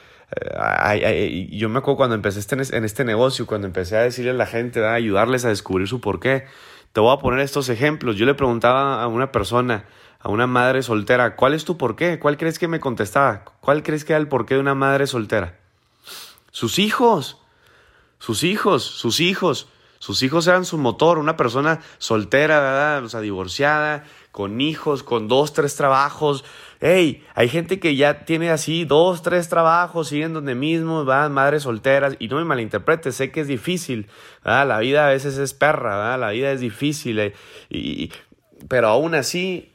yo 1.51 1.69
me 1.69 1.79
acuerdo 1.79 1.97
cuando 1.97 2.15
empecé 2.15 2.39
este, 2.39 2.55
en 2.55 2.85
este 2.85 3.03
negocio, 3.03 3.45
cuando 3.45 3.67
empecé 3.67 3.97
a 3.97 4.01
decirle 4.01 4.31
a 4.31 4.35
la 4.35 4.45
gente, 4.45 4.83
a 4.83 4.93
ayudarles 4.93 5.45
a 5.45 5.49
descubrir 5.49 5.87
su 5.87 6.01
porqué. 6.01 6.45
Te 6.93 7.01
voy 7.01 7.15
a 7.15 7.19
poner 7.19 7.39
estos 7.41 7.69
ejemplos. 7.69 8.15
Yo 8.15 8.25
le 8.25 8.33
preguntaba 8.33 9.03
a 9.03 9.07
una 9.07 9.31
persona, 9.31 9.85
a 10.19 10.29
una 10.29 10.47
madre 10.47 10.81
soltera, 10.81 11.35
¿cuál 11.35 11.53
es 11.53 11.65
tu 11.65 11.77
porqué? 11.77 12.17
¿Cuál 12.17 12.37
crees 12.37 12.57
que 12.57 12.67
me 12.67 12.79
contestaba? 12.79 13.43
¿Cuál 13.59 13.83
crees 13.83 14.05
que 14.05 14.13
era 14.13 14.19
el 14.19 14.27
porqué 14.27 14.55
de 14.55 14.59
una 14.59 14.75
madre 14.75 15.05
soltera? 15.05 15.57
Sus 16.51 16.79
hijos. 16.79 17.37
Sus 18.19 18.43
hijos, 18.43 18.83
sus 18.83 19.19
hijos, 19.19 19.67
sus 19.99 20.23
hijos 20.23 20.47
eran 20.47 20.63
su 20.63 20.77
motor, 20.77 21.17
una 21.17 21.35
persona 21.35 21.81
soltera, 21.97 22.59
¿verdad? 22.59 23.03
O 23.03 23.09
sea, 23.09 23.19
divorciada, 23.19 24.05
con 24.31 24.61
hijos, 24.61 25.03
con 25.03 25.27
dos, 25.27 25.51
tres 25.53 25.75
trabajos. 25.75 26.45
Hey, 26.79 27.25
hay 27.35 27.49
gente 27.49 27.79
que 27.79 27.97
ya 27.97 28.23
tiene 28.23 28.49
así 28.49 28.85
dos, 28.85 29.21
tres 29.21 29.49
trabajos, 29.49 30.07
siguen 30.07 30.33
donde 30.33 30.55
mismo, 30.55 31.03
van 31.03 31.33
madres 31.33 31.63
solteras, 31.63 32.15
y 32.19 32.29
no 32.29 32.37
me 32.37 32.45
malinterprete, 32.45 33.11
sé 33.11 33.31
que 33.31 33.41
es 33.41 33.47
difícil, 33.47 34.07
¿verdad? 34.43 34.67
La 34.67 34.79
vida 34.79 35.05
a 35.05 35.09
veces 35.09 35.37
es 35.37 35.53
perra, 35.53 35.97
¿verdad? 35.97 36.19
La 36.19 36.29
vida 36.29 36.51
es 36.51 36.61
difícil, 36.61 37.19
eh, 37.19 37.33
y, 37.69 38.11
pero 38.69 38.87
aún 38.87 39.15
así 39.15 39.73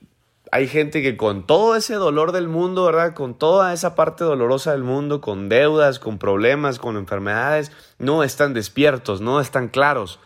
hay 0.52 0.68
gente 0.68 1.02
que 1.02 1.16
con 1.16 1.46
todo 1.46 1.74
ese 1.74 1.94
dolor 1.94 2.32
del 2.32 2.48
mundo, 2.48 2.84
¿verdad? 2.84 3.14
Con 3.14 3.34
toda 3.34 3.72
esa 3.72 3.94
parte 3.94 4.24
dolorosa 4.24 4.72
del 4.72 4.84
mundo, 4.84 5.20
con 5.20 5.48
deudas, 5.48 5.98
con 5.98 6.18
problemas, 6.18 6.78
con 6.78 6.96
enfermedades, 6.96 7.72
no 7.98 8.22
están 8.22 8.54
despiertos, 8.54 9.20
no 9.20 9.40
están 9.40 9.68
claros. 9.68 10.20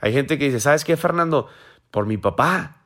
Hay 0.00 0.12
gente 0.12 0.38
que 0.38 0.46
dice, 0.46 0.60
¿sabes 0.60 0.84
qué, 0.84 0.96
Fernando? 0.96 1.48
Por 1.90 2.06
mi 2.06 2.16
papá. 2.16 2.76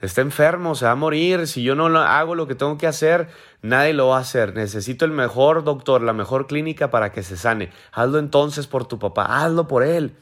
Está 0.00 0.20
enfermo, 0.20 0.74
se 0.74 0.84
va 0.84 0.90
a 0.90 0.96
morir. 0.96 1.46
Si 1.46 1.62
yo 1.62 1.76
no 1.76 1.86
hago 2.00 2.34
lo 2.34 2.48
que 2.48 2.56
tengo 2.56 2.76
que 2.76 2.88
hacer, 2.88 3.28
nadie 3.62 3.92
lo 3.92 4.08
va 4.08 4.18
a 4.18 4.22
hacer. 4.22 4.54
Necesito 4.54 5.04
el 5.04 5.12
mejor 5.12 5.62
doctor, 5.62 6.02
la 6.02 6.12
mejor 6.12 6.48
clínica 6.48 6.90
para 6.90 7.12
que 7.12 7.22
se 7.22 7.36
sane. 7.36 7.70
Hazlo 7.92 8.18
entonces 8.18 8.66
por 8.66 8.84
tu 8.86 8.98
papá, 8.98 9.26
hazlo 9.44 9.68
por 9.68 9.84
él. 9.84 10.16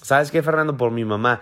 ¿Sabes 0.00 0.30
qué, 0.30 0.42
Fernando? 0.42 0.76
Por 0.76 0.92
mi 0.92 1.04
mamá 1.04 1.40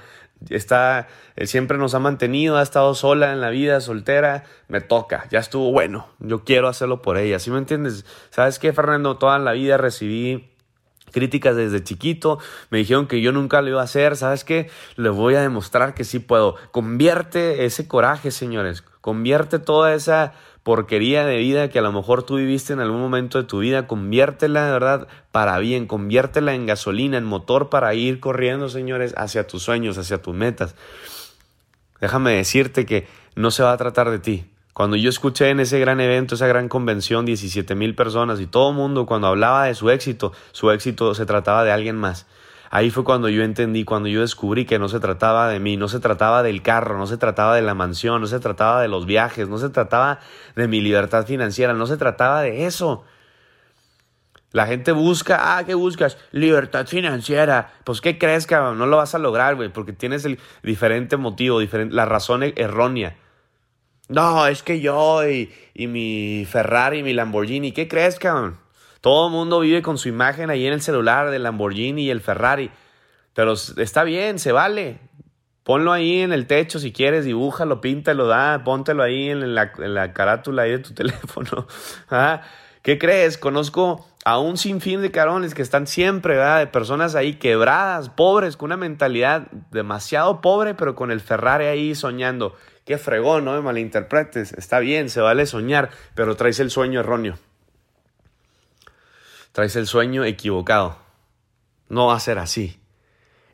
está, 0.51 1.09
siempre 1.45 1.79
nos 1.79 1.95
ha 1.95 1.99
mantenido, 1.99 2.57
ha 2.57 2.63
estado 2.63 2.95
sola 2.95 3.33
en 3.33 3.41
la 3.41 3.51
vida, 3.51 3.81
soltera, 3.81 4.45
me 4.69 4.81
toca, 4.81 5.27
ya 5.31 5.39
estuvo 5.39 5.71
bueno, 5.73 6.09
yo 6.19 6.45
quiero 6.45 6.69
hacerlo 6.69 7.03
por 7.03 7.17
ella, 7.17 7.39
¿sí 7.39 7.51
me 7.51 7.59
entiendes? 7.59 8.05
¿Sabes 8.31 8.59
qué, 8.59 8.73
Fernando? 8.73 9.17
Toda 9.17 9.39
la 9.39 9.53
vida 9.53 9.77
recibí 9.77 10.51
críticas 11.13 11.55
desde 11.55 11.83
chiquito, 11.83 12.39
me 12.71 12.79
dijeron 12.79 13.07
que 13.07 13.21
yo 13.21 13.31
nunca 13.31 13.63
lo 13.63 13.69
iba 13.69 13.81
a 13.81 13.85
hacer, 13.85 14.17
¿sabes 14.17 14.45
qué? 14.45 14.69
Le 14.97 15.11
voy 15.11 15.37
a 15.37 15.41
demostrar 15.41 15.95
que 15.95 16.05
sí 16.05 16.19
puedo. 16.19 16.57
Convierte 16.73 17.65
ese 17.65 17.87
coraje, 17.87 18.31
señores, 18.31 18.83
convierte 19.01 19.59
toda 19.59 19.95
esa 19.95 20.33
porquería 20.65 21.25
de 21.25 21.37
vida 21.37 21.69
que 21.69 21.79
a 21.79 21.83
lo 21.83 21.93
mejor 21.93 22.23
tú 22.25 22.37
viviste 22.37 22.73
en 22.73 22.81
algún 22.81 23.01
momento 23.01 23.39
de 23.39 23.45
tu 23.45 23.61
vida, 23.61 23.87
conviértela 23.87 24.65
de 24.65 24.73
verdad 24.73 25.09
para 25.31 25.59
bien, 25.59 25.87
conviértela 25.87 26.55
en 26.55 26.67
gasolina, 26.67 27.19
en 27.19 27.25
motor 27.25 27.69
para 27.69 27.95
ir 27.95 28.19
corriendo, 28.19 28.69
señores, 28.71 29.15
hacia 29.17 29.47
tus 29.47 29.63
sueños, 29.63 29.99
hacia 29.99 30.23
tus 30.23 30.35
metas. 30.35 30.75
Déjame 32.01 32.33
decirte 32.33 32.87
que 32.87 33.07
no 33.37 33.51
se 33.51 33.63
va 33.63 33.73
a 33.73 33.77
tratar 33.77 34.11
de 34.11 34.19
ti. 34.19 34.47
Cuando 34.73 34.97
yo 34.97 35.11
escuché 35.11 35.51
en 35.51 35.61
ese 35.61 35.79
gran 35.79 36.01
evento, 36.01 36.35
esa 36.35 36.49
gran 36.49 36.69
convención, 36.69 37.27
17 37.27 37.75
mil 37.75 37.95
personas 37.95 38.41
y 38.41 38.47
todo 38.47 38.71
el 38.71 38.77
mundo 38.77 39.07
cuando 39.07 39.29
hablaba 39.29 39.67
de 39.67 39.75
su 39.75 39.91
éxito, 39.91 40.33
su 40.53 40.71
éxito 40.71 41.15
se 41.15 41.27
trataba 41.27 41.63
de 41.63 41.73
alguien 41.73 41.97
más. 41.97 42.27
Ahí 42.75 42.91
fue 42.91 43.05
cuando 43.05 43.29
yo 43.29 43.45
entendí, 43.45 43.85
cuando 43.85 44.09
yo 44.09 44.23
descubrí 44.23 44.65
que 44.65 44.81
no 44.81 44.89
se 44.89 44.99
trataba 44.99 45.49
de 45.49 45.61
mí, 45.61 45.77
no 45.77 45.87
se 45.87 46.01
trataba 46.01 46.43
del 46.43 46.61
carro, 46.61 46.99
no 46.99 47.07
se 47.07 47.17
trataba 47.17 47.55
de 47.55 47.63
la 47.63 47.73
mansión, 47.73 48.21
no 48.21 48.27
se 48.27 48.41
trataba 48.41 48.83
de 48.83 48.89
los 48.89 49.07
viajes, 49.07 49.49
no 49.49 49.59
se 49.59 49.69
trataba 49.69 50.19
de 50.57 50.67
mi 50.67 50.81
libertad 50.81 51.25
financiera, 51.25 51.73
no 51.73 51.87
se 51.87 51.97
trataba 51.97 52.43
de 52.43 52.67
eso. 52.67 53.05
La 54.51 54.67
gente 54.67 54.91
busca, 54.91 55.57
ah, 55.57 55.63
¿qué 55.63 55.75
buscas? 55.75 56.19
Libertad 56.33 56.89
financiera. 56.89 57.75
Pues, 57.85 58.01
¿qué 58.01 58.19
crees, 58.19 58.45
cabrón? 58.45 58.77
No 58.77 58.87
lo 58.87 58.97
vas 58.97 59.15
a 59.15 59.21
lograr, 59.21 59.55
güey, 59.55 59.69
porque 59.69 59.93
tienes 59.93 60.25
el 60.25 60.41
diferente 60.65 61.17
motivo, 61.17 61.61
la 61.61 62.07
razón 62.07 62.43
e-, 62.43 62.55
errónea. 62.57 63.17
No, 64.09 64.49
es 64.49 64.65
que 64.65 64.81
yo 64.81 65.23
y, 65.31 65.55
y 65.75 65.87
mi 65.87 66.45
Ferrari 66.51 66.99
y 66.99 67.03
mi 67.05 67.13
Lamborghini, 67.13 67.71
¿qué 67.71 67.87
crees, 67.87 68.19
cabrón? 68.19 68.64
Todo 69.05 69.27
el 69.27 69.35
mundo 69.35 69.61
vive 69.61 69.83
con 69.83 69.99
su 69.99 70.09
imagen 70.09 70.49
ahí 70.49 70.67
en 70.67 70.73
el 70.73 70.81
celular 70.81 71.31
del 71.31 71.43
Lamborghini 71.43 72.05
y 72.05 72.11
el 72.11 72.23
Ferrari. 72.23 72.71
Pero 73.35 73.53
está 73.53 74.03
bien, 74.03 74.39
se 74.39 74.51
vale. 74.51 74.99
Ponlo 75.63 75.93
ahí 75.93 76.23
en 76.23 76.33
el 76.33 76.47
techo 76.47 76.79
si 76.79 76.91
quieres, 76.91 77.27
dibújalo, 77.27 77.83
píntalo, 77.83 78.27
da, 78.27 78.65
póntelo 78.65 79.03
ahí 79.03 79.29
en 79.29 79.55
la, 79.55 80.13
carátula 80.15 80.63
ahí 80.63 80.71
de 80.71 80.79
tu 80.79 80.95
teléfono. 80.95 81.67
¿Ah? 82.09 82.41
¿Qué 82.81 82.97
crees? 82.99 83.37
Conozco 83.37 84.09
a 84.25 84.39
un 84.39 84.57
sinfín 84.57 85.03
de 85.03 85.11
carones 85.11 85.53
que 85.53 85.61
están 85.61 85.87
siempre, 85.87 86.37
¿verdad? 86.37 86.61
De 86.61 86.67
personas 86.67 87.15
ahí 87.15 87.35
quebradas, 87.35 88.09
pobres, 88.09 88.57
con 88.57 88.69
una 88.69 88.79
mentalidad 88.79 89.49
demasiado 89.71 90.41
pobre, 90.41 90.73
pero 90.73 90.95
con 90.95 91.11
el 91.11 91.21
Ferrari 91.21 91.67
ahí 91.67 91.95
soñando. 91.95 92.57
Qué 92.87 92.97
fregón, 92.97 93.45
no 93.45 93.53
me 93.53 93.61
malinterpretes. 93.61 94.55
Está 94.55 94.79
bien, 94.79 95.11
se 95.11 95.21
vale 95.21 95.45
soñar, 95.45 95.91
pero 96.15 96.37
traes 96.37 96.59
el 96.59 96.71
sueño 96.71 97.01
erróneo 97.01 97.37
traes 99.55 99.77
el 99.77 99.87
sueño 99.87 100.25
equivocado. 100.25 100.99
No 101.89 102.09
va 102.09 102.17
a 102.17 102.21
ser 102.21 102.41
así. 102.41 102.81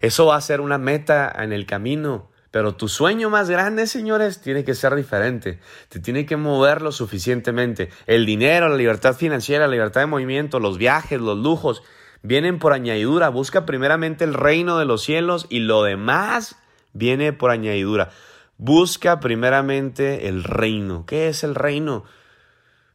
Eso 0.00 0.24
va 0.24 0.36
a 0.36 0.40
ser 0.40 0.62
una 0.62 0.78
meta 0.78 1.30
en 1.30 1.52
el 1.52 1.66
camino. 1.66 2.30
Pero 2.50 2.74
tu 2.74 2.88
sueño 2.88 3.28
más 3.28 3.50
grande, 3.50 3.86
señores, 3.86 4.40
tiene 4.40 4.64
que 4.64 4.74
ser 4.74 4.94
diferente. 4.94 5.60
Te 5.90 6.00
tiene 6.00 6.24
que 6.24 6.38
mover 6.38 6.80
lo 6.80 6.90
suficientemente. 6.90 7.90
El 8.06 8.24
dinero, 8.24 8.70
la 8.70 8.76
libertad 8.76 9.14
financiera, 9.14 9.66
la 9.66 9.72
libertad 9.72 10.00
de 10.00 10.06
movimiento, 10.06 10.58
los 10.58 10.78
viajes, 10.78 11.20
los 11.20 11.36
lujos. 11.36 11.82
vienen 12.22 12.58
por 12.58 12.72
añadidura. 12.72 13.28
Busca 13.28 13.66
primeramente 13.66 14.24
el 14.24 14.32
reino 14.32 14.78
de 14.78 14.86
los 14.86 15.02
cielos 15.02 15.46
y 15.50 15.58
lo 15.58 15.82
demás 15.82 16.56
viene 16.94 17.34
por 17.34 17.50
añadidura. 17.50 18.10
Busca 18.56 19.20
primeramente 19.20 20.28
el 20.28 20.44
reino. 20.44 21.04
¿Qué 21.04 21.28
es 21.28 21.44
el 21.44 21.54
reino? 21.54 22.04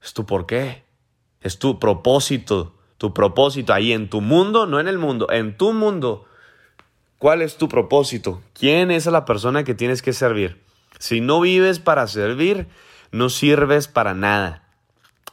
Es 0.02 0.16
tu 0.16 0.26
por 0.26 0.48
qué. 0.48 0.86
Es 1.40 1.60
tu 1.60 1.78
propósito. 1.78 2.76
Tu 2.98 3.14
propósito 3.14 3.74
ahí 3.74 3.92
en 3.92 4.10
tu 4.10 4.22
mundo, 4.22 4.66
no 4.66 4.80
en 4.80 4.88
el 4.88 4.98
mundo, 4.98 5.28
en 5.32 5.58
tu 5.58 5.74
mundo. 5.74 6.26
¿Cuál 7.18 7.42
es 7.42 7.58
tu 7.58 7.68
propósito? 7.68 8.42
¿Quién 8.54 8.92
es 8.92 9.06
la 9.06 9.26
persona 9.26 9.64
que 9.64 9.74
tienes 9.74 10.02
que 10.02 10.14
servir? 10.14 10.62
Si 11.00 11.22
no 11.22 11.42
vives 11.42 11.80
para 11.80 12.08
servir, 12.08 12.68
no 13.12 13.30
sirves 13.30 13.88
para 13.88 14.14
nada. 14.14 14.64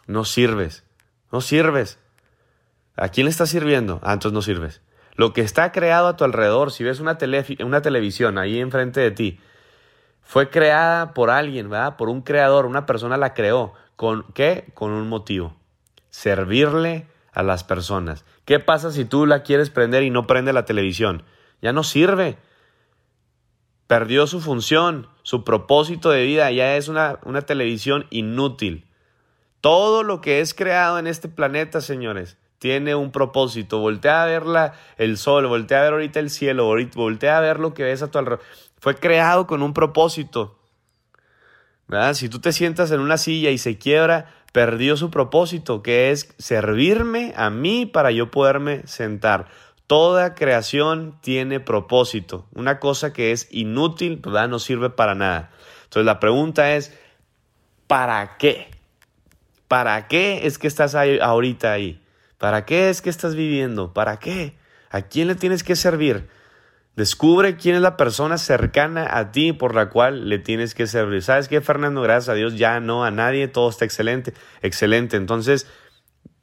No 0.06 0.24
sirves. 0.24 0.84
No 1.30 1.40
sirves. 1.40 1.98
¿A 2.96 3.08
quién 3.08 3.26
le 3.26 3.30
estás 3.30 3.50
sirviendo? 3.50 4.00
Ah, 4.02 4.12
entonces 4.12 4.34
no 4.34 4.42
sirves. 4.42 4.80
Lo 5.14 5.32
que 5.32 5.42
está 5.42 5.72
creado 5.72 6.08
a 6.08 6.16
tu 6.16 6.24
alrededor, 6.24 6.72
si 6.72 6.84
ves 6.84 7.00
una, 7.00 7.18
una 7.60 7.82
televisión 7.82 8.38
ahí 8.38 8.58
enfrente 8.60 9.00
de 9.00 9.10
ti, 9.10 9.40
fue 10.22 10.50
creada 10.50 11.14
por 11.14 11.30
alguien, 11.30 11.68
¿verdad? 11.68 11.96
Por 11.96 12.08
un 12.08 12.22
creador, 12.22 12.66
una 12.66 12.86
persona 12.86 13.16
la 13.16 13.34
creó. 13.34 13.74
¿Con 13.96 14.24
qué? 14.34 14.70
Con 14.74 14.92
un 14.92 15.08
motivo. 15.08 15.56
Servirle 16.10 17.06
a 17.32 17.42
las 17.42 17.64
personas. 17.64 18.24
¿Qué 18.44 18.60
pasa 18.60 18.92
si 18.92 19.04
tú 19.04 19.26
la 19.26 19.42
quieres 19.42 19.70
prender 19.70 20.02
y 20.02 20.10
no 20.10 20.26
prende 20.26 20.52
la 20.52 20.64
televisión? 20.64 21.24
Ya 21.60 21.72
no 21.72 21.82
sirve. 21.82 22.38
Perdió 23.86 24.26
su 24.26 24.40
función, 24.40 25.08
su 25.22 25.44
propósito 25.44 26.10
de 26.10 26.24
vida, 26.24 26.50
ya 26.50 26.76
es 26.76 26.88
una, 26.88 27.18
una 27.24 27.42
televisión 27.42 28.06
inútil. 28.10 28.86
Todo 29.60 30.02
lo 30.02 30.20
que 30.20 30.40
es 30.40 30.54
creado 30.54 30.98
en 30.98 31.06
este 31.06 31.28
planeta, 31.28 31.80
señores, 31.80 32.36
tiene 32.58 32.94
un 32.94 33.10
propósito. 33.10 33.80
Voltea 33.80 34.22
a 34.22 34.26
ver 34.26 34.44
el 34.96 35.18
sol, 35.18 35.46
voltea 35.46 35.80
a 35.80 35.82
ver 35.82 35.92
ahorita 35.94 36.20
el 36.20 36.30
cielo, 36.30 36.72
voltea 36.94 37.38
a 37.38 37.40
ver 37.40 37.58
lo 37.58 37.74
que 37.74 37.82
ves 37.82 38.02
a 38.02 38.10
tu 38.10 38.18
alrededor. 38.18 38.44
Fue 38.78 38.94
creado 38.96 39.46
con 39.46 39.62
un 39.62 39.74
propósito. 39.74 40.58
Si 42.14 42.28
tú 42.30 42.40
te 42.40 42.52
sientas 42.52 42.90
en 42.90 43.00
una 43.00 43.18
silla 43.18 43.50
y 43.50 43.58
se 43.58 43.76
quiebra, 43.76 44.26
perdió 44.52 44.96
su 44.96 45.10
propósito, 45.10 45.82
que 45.82 46.10
es 46.10 46.34
servirme 46.38 47.34
a 47.36 47.50
mí 47.50 47.84
para 47.84 48.10
yo 48.10 48.30
poderme 48.30 48.86
sentar. 48.86 49.48
Toda 49.86 50.34
creación 50.34 51.18
tiene 51.20 51.60
propósito. 51.60 52.46
Una 52.54 52.78
cosa 52.78 53.12
que 53.12 53.32
es 53.32 53.46
inútil, 53.50 54.16
¿verdad? 54.24 54.48
no 54.48 54.58
sirve 54.58 54.88
para 54.88 55.14
nada. 55.14 55.50
Entonces 55.84 56.06
la 56.06 56.18
pregunta 56.18 56.74
es, 56.74 56.96
¿para 57.88 58.38
qué? 58.38 58.70
¿Para 59.68 60.08
qué 60.08 60.46
es 60.46 60.58
que 60.58 60.68
estás 60.68 60.94
ahí, 60.94 61.18
ahorita 61.20 61.72
ahí? 61.72 62.02
¿Para 62.38 62.64
qué 62.64 62.88
es 62.88 63.02
que 63.02 63.10
estás 63.10 63.34
viviendo? 63.34 63.92
¿Para 63.92 64.18
qué? 64.18 64.56
¿A 64.90 65.02
quién 65.02 65.28
le 65.28 65.34
tienes 65.34 65.62
que 65.62 65.76
servir? 65.76 66.26
Descubre 66.94 67.56
quién 67.56 67.74
es 67.74 67.80
la 67.80 67.96
persona 67.96 68.36
cercana 68.36 69.16
a 69.16 69.32
ti 69.32 69.54
por 69.54 69.74
la 69.74 69.88
cual 69.88 70.28
le 70.28 70.38
tienes 70.38 70.74
que 70.74 70.86
servir. 70.86 71.22
¿Sabes 71.22 71.48
qué, 71.48 71.62
Fernando? 71.62 72.02
Gracias 72.02 72.28
a 72.28 72.34
Dios 72.34 72.56
ya 72.56 72.80
no 72.80 73.02
a 73.02 73.10
nadie, 73.10 73.48
todo 73.48 73.70
está 73.70 73.86
excelente. 73.86 74.34
Excelente. 74.60 75.16
Entonces, 75.16 75.66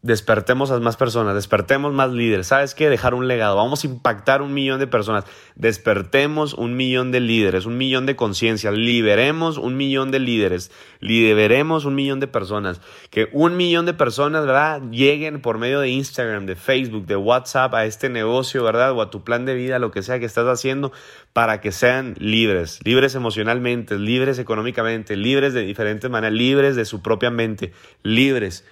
despertemos 0.02 0.72
a 0.72 0.80
más 0.80 0.96
personas, 0.96 1.36
despertemos 1.36 1.94
más 1.94 2.12
líderes. 2.12 2.48
¿Sabes 2.48 2.74
qué? 2.74 2.90
Dejar 2.90 3.14
un 3.14 3.28
legado. 3.28 3.58
Vamos 3.58 3.84
a 3.84 3.88
impactar 3.88 4.42
un 4.42 4.54
millón 4.54 4.80
de 4.80 4.88
personas. 4.88 5.26
Despertemos 5.56 6.54
un 6.54 6.78
millón 6.78 7.12
de 7.12 7.20
líderes, 7.20 7.66
un 7.66 7.78
millón 7.78 8.06
de 8.06 8.16
conciencias. 8.16 8.74
Liberemos 8.74 9.58
un 9.58 9.76
millón 9.76 10.12
de 10.12 10.20
líderes. 10.20 10.72
Liberemos 11.02 11.84
un 11.84 11.96
millón 11.96 12.22
de 12.22 12.28
personas. 12.28 12.80
Que 13.10 13.28
un 13.34 13.58
millón 13.58 13.86
de 13.86 13.94
personas, 13.94 14.46
¿verdad? 14.46 14.82
Lleguen 14.90 15.42
por 15.42 15.58
medio 15.58 15.82
de 15.82 15.90
Instagram, 15.90 16.46
de 16.46 16.56
Facebook, 16.56 17.06
de 17.06 17.18
WhatsApp 17.18 17.74
a 17.74 17.86
este 17.86 18.08
negocio, 18.08 18.64
¿verdad? 18.64 18.94
O 18.94 19.02
a 19.02 19.10
tu 19.10 19.26
plan 19.26 19.46
de 19.46 19.54
vida, 19.54 19.80
lo 19.80 19.92
que 19.92 20.02
sea 20.02 20.20
que 20.20 20.26
estás 20.26 20.48
haciendo, 20.48 20.94
para 21.34 21.60
que 21.60 21.74
sean 21.74 22.16
libres. 22.20 22.80
Libres 22.86 23.16
emocionalmente, 23.16 23.98
libres 23.98 24.40
económicamente, 24.40 25.18
libres 25.18 25.54
de 25.54 25.64
diferentes 25.64 26.10
maneras, 26.10 26.38
libres 26.38 26.78
de 26.78 26.86
su 26.86 27.02
propia 27.02 27.32
mente, 27.32 27.74
libres 28.02 28.64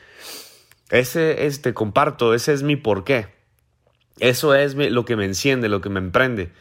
ese 0.89 1.45
es, 1.45 1.61
te 1.61 1.73
comparto, 1.73 2.33
ese 2.33 2.53
es 2.53 2.63
mi 2.63 2.75
porqué. 2.75 3.27
Eso 4.19 4.55
es 4.55 4.75
lo 4.75 5.05
que 5.05 5.15
me 5.15 5.25
enciende, 5.25 5.69
lo 5.69 5.81
que 5.81 5.89
me 5.89 5.99
emprende. 5.99 6.51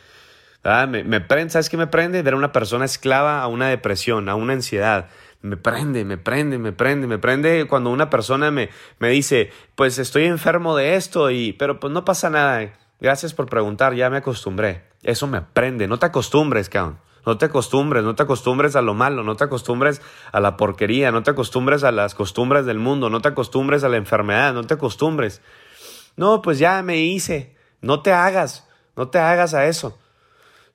Me, 0.88 1.04
me 1.04 1.20
prende, 1.20 1.50
¿sabes 1.50 1.68
qué 1.70 1.76
me 1.76 1.86
prende? 1.86 2.22
Ver 2.22 2.34
a 2.34 2.36
una 2.36 2.52
persona 2.52 2.84
esclava 2.84 3.40
a 3.40 3.46
una 3.46 3.68
depresión, 3.68 4.28
a 4.28 4.34
una 4.34 4.54
ansiedad. 4.54 5.08
Me 5.40 5.56
prende, 5.56 6.04
me 6.04 6.18
prende, 6.18 6.58
me 6.58 6.72
prende, 6.72 7.06
me 7.06 7.18
prende 7.18 7.66
cuando 7.68 7.90
una 7.90 8.10
persona 8.10 8.50
me, 8.50 8.70
me 8.98 9.08
dice, 9.10 9.52
pues 9.76 9.98
estoy 9.98 10.24
enfermo 10.24 10.74
de 10.76 10.96
esto, 10.96 11.30
y, 11.30 11.52
pero 11.52 11.78
pues 11.78 11.92
no 11.92 12.04
pasa 12.04 12.30
nada. 12.30 12.72
Gracias 13.00 13.32
por 13.32 13.46
preguntar, 13.46 13.94
ya 13.94 14.10
me 14.10 14.16
acostumbré. 14.16 14.82
Eso 15.02 15.28
me 15.28 15.40
prende, 15.40 15.86
no 15.86 15.98
te 15.98 16.06
acostumbres, 16.06 16.68
cabrón. 16.68 16.98
No 17.26 17.38
te 17.38 17.46
acostumbres, 17.46 18.04
no 18.04 18.14
te 18.14 18.22
acostumbres 18.22 18.76
a 18.76 18.82
lo 18.82 18.94
malo, 18.94 19.24
no 19.24 19.34
te 19.34 19.42
acostumbres 19.42 20.00
a 20.30 20.38
la 20.38 20.56
porquería, 20.56 21.10
no 21.10 21.24
te 21.24 21.32
acostumbres 21.32 21.82
a 21.82 21.90
las 21.90 22.14
costumbres 22.14 22.66
del 22.66 22.78
mundo, 22.78 23.10
no 23.10 23.20
te 23.20 23.26
acostumbres 23.26 23.82
a 23.82 23.88
la 23.88 23.96
enfermedad, 23.96 24.54
no 24.54 24.62
te 24.62 24.74
acostumbres. 24.74 25.42
No, 26.16 26.40
pues 26.40 26.60
ya 26.60 26.80
me 26.84 27.00
hice, 27.00 27.56
no 27.80 28.00
te 28.00 28.12
hagas, 28.12 28.68
no 28.94 29.08
te 29.08 29.18
hagas 29.18 29.54
a 29.54 29.66
eso. 29.66 29.98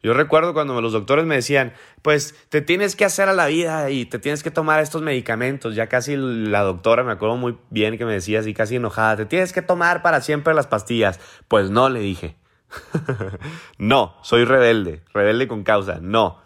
Yo 0.03 0.13
recuerdo 0.13 0.53
cuando 0.53 0.81
los 0.81 0.91
doctores 0.91 1.25
me 1.25 1.35
decían, 1.35 1.73
pues 2.01 2.35
te 2.49 2.59
tienes 2.59 2.97
que 2.97 3.05
hacer 3.05 3.29
a 3.29 3.33
la 3.33 3.45
vida 3.45 3.89
y 3.89 4.05
te 4.05 4.19
tienes 4.19 4.43
que 4.43 4.51
tomar 4.51 4.81
estos 4.81 5.01
medicamentos. 5.01 5.75
Ya 5.75 5.87
casi 5.87 6.17
la 6.17 6.63
doctora, 6.63 7.03
me 7.03 7.13
acuerdo 7.13 7.37
muy 7.37 7.57
bien 7.69 7.97
que 7.97 8.05
me 8.05 8.13
decía 8.13 8.41
así, 8.41 8.53
casi 8.53 8.75
enojada, 8.75 9.15
te 9.15 9.25
tienes 9.25 9.53
que 9.53 9.61
tomar 9.61 10.01
para 10.01 10.19
siempre 10.19 10.53
las 10.53 10.67
pastillas. 10.67 11.19
Pues 11.47 11.69
no, 11.69 11.87
le 11.87 12.01
dije. 12.01 12.40
no, 13.77 14.15
soy 14.21 14.45
rebelde, 14.45 15.01
rebelde 15.13 15.47
con 15.47 15.63
causa, 15.63 15.99
no. 16.01 16.39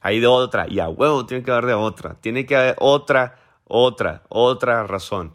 Hay 0.00 0.20
de 0.20 0.26
otra, 0.26 0.66
y 0.68 0.80
a 0.80 0.88
huevo 0.88 1.26
tiene 1.26 1.44
que 1.44 1.50
haber 1.50 1.66
de 1.66 1.74
otra, 1.74 2.14
tiene 2.20 2.46
que 2.46 2.56
haber 2.56 2.76
otra, 2.78 3.36
otra, 3.64 4.22
otra 4.28 4.86
razón. 4.86 5.34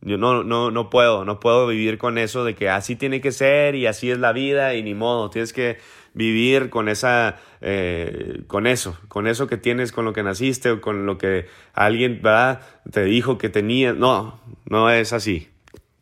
Yo 0.00 0.16
no, 0.16 0.44
no, 0.44 0.70
no 0.70 0.90
puedo, 0.90 1.24
no 1.24 1.40
puedo 1.40 1.66
vivir 1.66 1.98
con 1.98 2.18
eso 2.18 2.44
de 2.44 2.54
que 2.54 2.68
así 2.68 2.94
tiene 2.94 3.20
que 3.20 3.32
ser 3.32 3.74
y 3.74 3.86
así 3.86 4.10
es 4.10 4.18
la 4.18 4.32
vida 4.32 4.74
y 4.74 4.82
ni 4.82 4.94
modo. 4.94 5.28
Tienes 5.28 5.52
que 5.52 5.78
vivir 6.14 6.70
con 6.70 6.88
esa, 6.88 7.36
eh, 7.60 8.42
con 8.46 8.68
eso, 8.68 8.96
con 9.08 9.26
eso 9.26 9.48
que 9.48 9.56
tienes, 9.56 9.90
con 9.90 10.04
lo 10.04 10.12
que 10.12 10.22
naciste 10.22 10.70
o 10.70 10.80
con 10.80 11.04
lo 11.04 11.18
que 11.18 11.46
alguien 11.74 12.20
¿verdad? 12.22 12.60
te 12.90 13.04
dijo 13.04 13.38
que 13.38 13.48
tenías. 13.48 13.96
No, 13.96 14.40
no 14.66 14.88
es 14.88 15.12
así. 15.12 15.48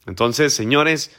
Entonces, 0.07 0.53
señores, 0.53 1.17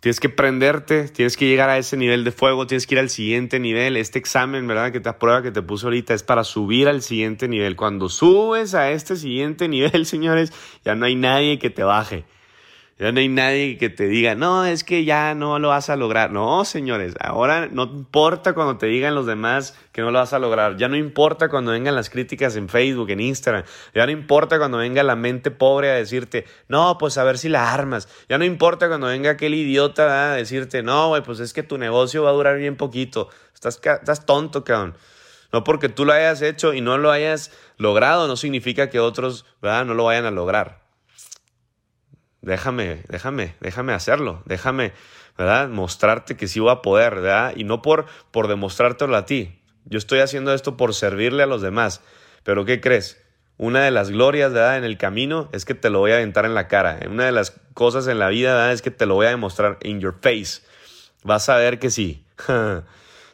Tienes 0.00 0.20
que 0.20 0.28
prenderte, 0.28 1.08
tienes 1.08 1.36
que 1.36 1.48
llegar 1.48 1.68
a 1.70 1.78
ese 1.78 1.96
nivel 1.96 2.22
de 2.22 2.30
fuego, 2.30 2.66
tienes 2.66 2.86
que 2.86 2.94
ir 2.94 2.98
al 3.00 3.10
siguiente 3.10 3.58
nivel. 3.58 3.96
Este 3.96 4.18
examen, 4.18 4.66
¿verdad? 4.66 4.92
Que 4.92 5.00
te 5.00 5.08
aprueba, 5.08 5.42
que 5.42 5.50
te 5.50 5.62
puso 5.62 5.86
ahorita, 5.86 6.14
es 6.14 6.22
para 6.22 6.44
subir 6.44 6.86
al 6.86 7.02
siguiente 7.02 7.48
nivel. 7.48 7.76
Cuando 7.76 8.08
subes 8.08 8.74
a 8.74 8.90
este 8.90 9.16
siguiente 9.16 9.68
nivel, 9.70 10.06
señores, 10.06 10.52
ya 10.84 10.94
no 10.94 11.06
hay 11.06 11.16
nadie 11.16 11.58
que 11.58 11.70
te 11.70 11.82
baje. 11.82 12.24
Ya 12.98 13.12
no 13.12 13.20
hay 13.20 13.28
nadie 13.28 13.76
que 13.76 13.90
te 13.90 14.06
diga, 14.06 14.34
no, 14.34 14.64
es 14.64 14.82
que 14.82 15.04
ya 15.04 15.34
no 15.34 15.58
lo 15.58 15.68
vas 15.68 15.90
a 15.90 15.96
lograr. 15.96 16.32
No, 16.32 16.64
señores, 16.64 17.14
ahora 17.20 17.68
no 17.70 17.82
importa 17.82 18.54
cuando 18.54 18.78
te 18.78 18.86
digan 18.86 19.14
los 19.14 19.26
demás 19.26 19.76
que 19.92 20.00
no 20.00 20.10
lo 20.10 20.18
vas 20.18 20.32
a 20.32 20.38
lograr. 20.38 20.78
Ya 20.78 20.88
no 20.88 20.96
importa 20.96 21.50
cuando 21.50 21.72
vengan 21.72 21.94
las 21.94 22.08
críticas 22.08 22.56
en 22.56 22.70
Facebook, 22.70 23.10
en 23.10 23.20
Instagram. 23.20 23.64
Ya 23.94 24.06
no 24.06 24.12
importa 24.12 24.56
cuando 24.56 24.78
venga 24.78 25.02
la 25.02 25.14
mente 25.14 25.50
pobre 25.50 25.90
a 25.90 25.94
decirte, 25.94 26.46
no, 26.68 26.96
pues 26.96 27.18
a 27.18 27.24
ver 27.24 27.36
si 27.36 27.50
la 27.50 27.70
armas. 27.70 28.08
Ya 28.30 28.38
no 28.38 28.46
importa 28.46 28.88
cuando 28.88 29.08
venga 29.08 29.32
aquel 29.32 29.52
idiota 29.52 30.32
a 30.32 30.36
decirte, 30.36 30.82
no, 30.82 31.08
güey, 31.08 31.22
pues 31.22 31.38
es 31.40 31.52
que 31.52 31.62
tu 31.62 31.76
negocio 31.76 32.22
va 32.22 32.30
a 32.30 32.32
durar 32.32 32.56
bien 32.56 32.76
poquito. 32.76 33.28
Estás, 33.52 33.78
estás 33.84 34.24
tonto, 34.24 34.64
cabrón. 34.64 34.96
No 35.52 35.64
porque 35.64 35.90
tú 35.90 36.06
lo 36.06 36.14
hayas 36.14 36.40
hecho 36.40 36.72
y 36.72 36.80
no 36.80 36.96
lo 36.96 37.10
hayas 37.10 37.52
logrado, 37.76 38.26
no 38.26 38.36
significa 38.36 38.88
que 38.88 39.00
otros 39.00 39.44
no 39.60 39.92
lo 39.92 40.04
vayan 40.04 40.24
a 40.24 40.30
lograr 40.30 40.85
déjame, 42.46 43.02
déjame, 43.08 43.54
déjame 43.60 43.92
hacerlo, 43.92 44.42
déjame, 44.46 44.92
¿verdad? 45.36 45.68
Mostrarte 45.68 46.36
que 46.36 46.46
sí 46.46 46.60
voy 46.60 46.70
a 46.70 46.80
poder, 46.80 47.16
¿verdad? 47.16 47.52
Y 47.56 47.64
no 47.64 47.82
por, 47.82 48.06
por 48.30 48.46
demostrártelo 48.48 49.16
a 49.16 49.26
ti. 49.26 49.60
Yo 49.84 49.98
estoy 49.98 50.20
haciendo 50.20 50.54
esto 50.54 50.76
por 50.76 50.94
servirle 50.94 51.42
a 51.42 51.46
los 51.46 51.60
demás. 51.60 52.00
Pero 52.44 52.64
¿qué 52.64 52.80
crees? 52.80 53.20
Una 53.58 53.82
de 53.84 53.90
las 53.90 54.10
glorias, 54.10 54.52
¿verdad? 54.52 54.78
En 54.78 54.84
el 54.84 54.96
camino 54.96 55.48
es 55.52 55.64
que 55.64 55.74
te 55.74 55.90
lo 55.90 55.98
voy 55.98 56.12
a 56.12 56.16
aventar 56.16 56.44
en 56.44 56.54
la 56.54 56.68
cara. 56.68 57.00
Una 57.10 57.24
de 57.24 57.32
las 57.32 57.52
cosas 57.74 58.06
en 58.06 58.20
la 58.20 58.28
vida, 58.28 58.54
¿verdad? 58.54 58.72
Es 58.72 58.82
que 58.82 58.90
te 58.90 59.06
lo 59.06 59.14
voy 59.14 59.26
a 59.26 59.30
demostrar 59.30 59.78
in 59.82 60.00
your 60.00 60.14
face. 60.20 60.62
Vas 61.24 61.48
a 61.48 61.56
ver 61.56 61.80
que 61.80 61.90
sí. 61.90 62.24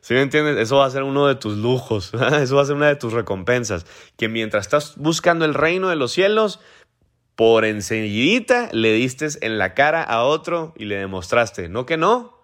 ¿Sí 0.01 0.14
me 0.14 0.22
entiendes? 0.22 0.57
Eso 0.57 0.79
va 0.79 0.87
a 0.87 0.90
ser 0.90 1.05
uno 1.05 1.29
de 1.29 1.37
tus 1.37 1.57
lujos, 1.57 2.12
eso 2.40 2.57
va 2.57 2.62
a 2.62 2.64
ser 2.64 2.75
una 2.75 2.88
de 2.88 2.96
tus 2.96 3.12
recompensas. 3.12 3.87
Que 4.16 4.29
mientras 4.29 4.66
estás 4.66 4.94
buscando 4.96 5.44
el 5.44 5.55
reino 5.55 5.90
de 5.90 5.96
los 5.96 6.12
cielos, 6.12 6.59
por 7.43 7.65
enseguidita 7.65 8.69
le 8.71 8.93
diste 8.93 9.27
en 9.41 9.59
la 9.59 9.75
cara 9.75 10.01
a 10.01 10.23
otro 10.23 10.75
y 10.77 10.85
le 10.85 10.95
demostraste, 10.95 11.69
¿no 11.69 11.87
que 11.87 11.97
no? 11.97 12.39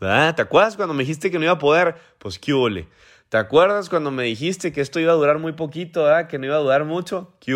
¿Verdad? 0.00 0.34
¿Te 0.34 0.42
acuerdas 0.42 0.74
cuando 0.74 0.92
me 0.92 1.04
dijiste 1.04 1.30
que 1.30 1.38
no 1.38 1.44
iba 1.44 1.52
a 1.52 1.58
poder? 1.60 1.94
Pues 2.18 2.40
qué 2.40 2.52
huele. 2.52 2.88
¿Te 3.28 3.36
acuerdas 3.36 3.88
cuando 3.88 4.10
me 4.10 4.24
dijiste 4.24 4.72
que 4.72 4.80
esto 4.80 4.98
iba 4.98 5.12
a 5.12 5.14
durar 5.14 5.38
muy 5.38 5.52
poquito, 5.52 6.02
¿verdad? 6.02 6.26
Que 6.26 6.40
no 6.40 6.46
iba 6.46 6.56
a 6.56 6.58
durar 6.58 6.84
mucho? 6.84 7.32
¿Qué? 7.38 7.54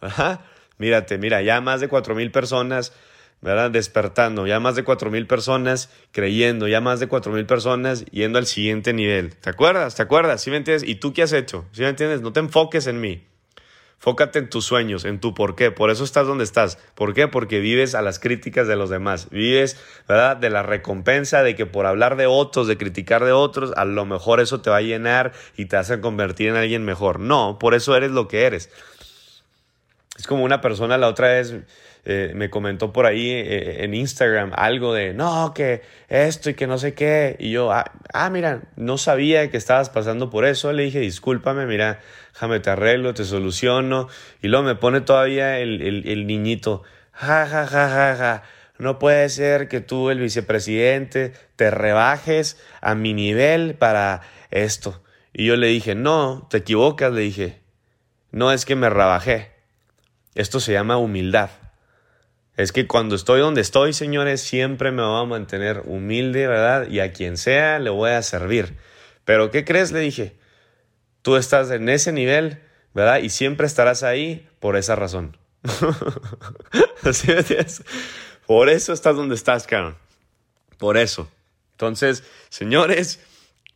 Ajá. 0.00 0.42
Mírate, 0.78 1.18
mira, 1.18 1.42
ya 1.42 1.60
más 1.60 1.80
de 1.80 1.88
cuatro 1.88 2.14
mil 2.14 2.30
personas 2.30 2.92
¿verdad? 3.40 3.72
Despertando, 3.72 4.46
ya 4.46 4.60
más 4.60 4.76
de 4.76 4.84
cuatro 4.84 5.10
mil 5.10 5.26
personas 5.26 5.90
creyendo, 6.12 6.68
ya 6.68 6.80
más 6.80 7.00
de 7.00 7.08
cuatro 7.08 7.32
mil 7.32 7.46
personas 7.46 8.04
yendo 8.12 8.38
al 8.38 8.46
siguiente 8.46 8.92
nivel. 8.92 9.34
¿Te 9.34 9.50
acuerdas? 9.50 9.96
¿Te 9.96 10.02
acuerdas? 10.02 10.40
¿Sí 10.40 10.52
me 10.52 10.58
entiendes? 10.58 10.88
¿Y 10.88 10.94
tú 10.94 11.12
qué 11.12 11.24
has 11.24 11.32
hecho? 11.32 11.64
¿Sí 11.72 11.82
me 11.82 11.88
entiendes? 11.88 12.20
No 12.22 12.32
te 12.32 12.38
enfoques 12.38 12.86
en 12.86 13.00
mí. 13.00 13.26
Fócate 13.98 14.38
en 14.38 14.50
tus 14.50 14.64
sueños, 14.66 15.04
en 15.04 15.18
tu 15.18 15.32
por 15.32 15.56
qué. 15.56 15.70
Por 15.70 15.90
eso 15.90 16.04
estás 16.04 16.26
donde 16.26 16.44
estás. 16.44 16.76
¿Por 16.94 17.14
qué? 17.14 17.26
Porque 17.26 17.60
vives 17.60 17.94
a 17.94 18.02
las 18.02 18.18
críticas 18.18 18.68
de 18.68 18.76
los 18.76 18.90
demás. 18.90 19.28
Vives, 19.30 19.78
¿verdad? 20.06 20.36
De 20.36 20.50
la 20.50 20.62
recompensa 20.62 21.42
de 21.42 21.54
que 21.54 21.64
por 21.64 21.86
hablar 21.86 22.16
de 22.16 22.26
otros, 22.26 22.66
de 22.66 22.76
criticar 22.76 23.24
de 23.24 23.32
otros, 23.32 23.72
a 23.76 23.84
lo 23.84 24.04
mejor 24.04 24.40
eso 24.40 24.60
te 24.60 24.70
va 24.70 24.76
a 24.76 24.82
llenar 24.82 25.32
y 25.56 25.66
te 25.66 25.76
hace 25.76 26.00
convertir 26.00 26.48
en 26.48 26.56
alguien 26.56 26.84
mejor. 26.84 27.18
No, 27.18 27.58
por 27.58 27.74
eso 27.74 27.96
eres 27.96 28.10
lo 28.10 28.28
que 28.28 28.44
eres. 28.44 28.70
Es 30.18 30.26
como 30.26 30.44
una 30.44 30.60
persona 30.60 30.98
la 30.98 31.08
otra 31.08 31.28
vez 31.28 31.54
eh, 32.06 32.32
me 32.34 32.50
comentó 32.50 32.92
por 32.92 33.06
ahí 33.06 33.30
eh, 33.30 33.82
en 33.82 33.94
Instagram 33.94 34.52
algo 34.54 34.92
de, 34.92 35.14
no, 35.14 35.54
que 35.54 35.80
esto 36.08 36.50
y 36.50 36.54
que 36.54 36.66
no 36.66 36.76
sé 36.76 36.92
qué. 36.92 37.36
Y 37.38 37.50
yo, 37.50 37.72
ah, 37.72 37.92
ah, 38.12 38.28
mira, 38.28 38.62
no 38.76 38.98
sabía 38.98 39.50
que 39.50 39.56
estabas 39.56 39.88
pasando 39.88 40.28
por 40.28 40.44
eso. 40.44 40.72
Le 40.72 40.82
dije, 40.82 41.00
discúlpame, 41.00 41.64
mira, 41.64 42.00
déjame 42.34 42.60
te 42.60 42.70
arreglo, 42.70 43.14
te 43.14 43.24
soluciono. 43.24 44.08
Y 44.42 44.48
luego 44.48 44.66
me 44.66 44.74
pone 44.74 45.00
todavía 45.00 45.58
el, 45.58 45.80
el, 45.80 46.26
niñito, 46.26 46.82
ja, 47.12 47.46
ja, 47.46 47.66
ja, 47.66 47.88
ja, 47.88 48.16
ja. 48.16 48.42
No 48.76 48.98
puede 48.98 49.28
ser 49.30 49.68
que 49.68 49.80
tú, 49.80 50.10
el 50.10 50.18
vicepresidente, 50.18 51.32
te 51.56 51.70
rebajes 51.70 52.60
a 52.82 52.94
mi 52.94 53.14
nivel 53.14 53.76
para 53.76 54.20
esto. 54.50 55.02
Y 55.32 55.46
yo 55.46 55.56
le 55.56 55.68
dije, 55.68 55.94
no, 55.94 56.46
te 56.50 56.58
equivocas, 56.58 57.12
le 57.12 57.22
dije. 57.22 57.60
No 58.30 58.52
es 58.52 58.66
que 58.66 58.76
me 58.76 58.90
rebajé. 58.90 59.52
Esto 60.34 60.60
se 60.60 60.72
llama 60.72 60.98
humildad. 60.98 61.50
Es 62.56 62.70
que 62.70 62.86
cuando 62.86 63.16
estoy 63.16 63.40
donde 63.40 63.60
estoy, 63.60 63.92
señores, 63.92 64.40
siempre 64.40 64.92
me 64.92 65.02
voy 65.02 65.22
a 65.22 65.26
mantener 65.26 65.82
humilde, 65.86 66.46
¿verdad? 66.46 66.88
Y 66.88 67.00
a 67.00 67.12
quien 67.12 67.36
sea 67.36 67.80
le 67.80 67.90
voy 67.90 68.10
a 68.10 68.22
servir. 68.22 68.76
Pero 69.24 69.50
¿qué 69.50 69.64
crees? 69.64 69.90
Le 69.90 70.00
dije, 70.00 70.36
tú 71.22 71.36
estás 71.36 71.70
en 71.70 71.88
ese 71.88 72.12
nivel, 72.12 72.60
¿verdad? 72.92 73.18
Y 73.18 73.30
siempre 73.30 73.66
estarás 73.66 74.04
ahí 74.04 74.48
por 74.60 74.76
esa 74.76 74.94
razón. 74.94 75.36
¿Así 77.02 77.32
Por 78.46 78.68
eso 78.68 78.92
estás 78.92 79.16
donde 79.16 79.34
estás, 79.34 79.66
cabrón. 79.66 79.96
Por 80.78 80.96
eso. 80.96 81.28
Entonces, 81.72 82.22
señores, 82.50 83.20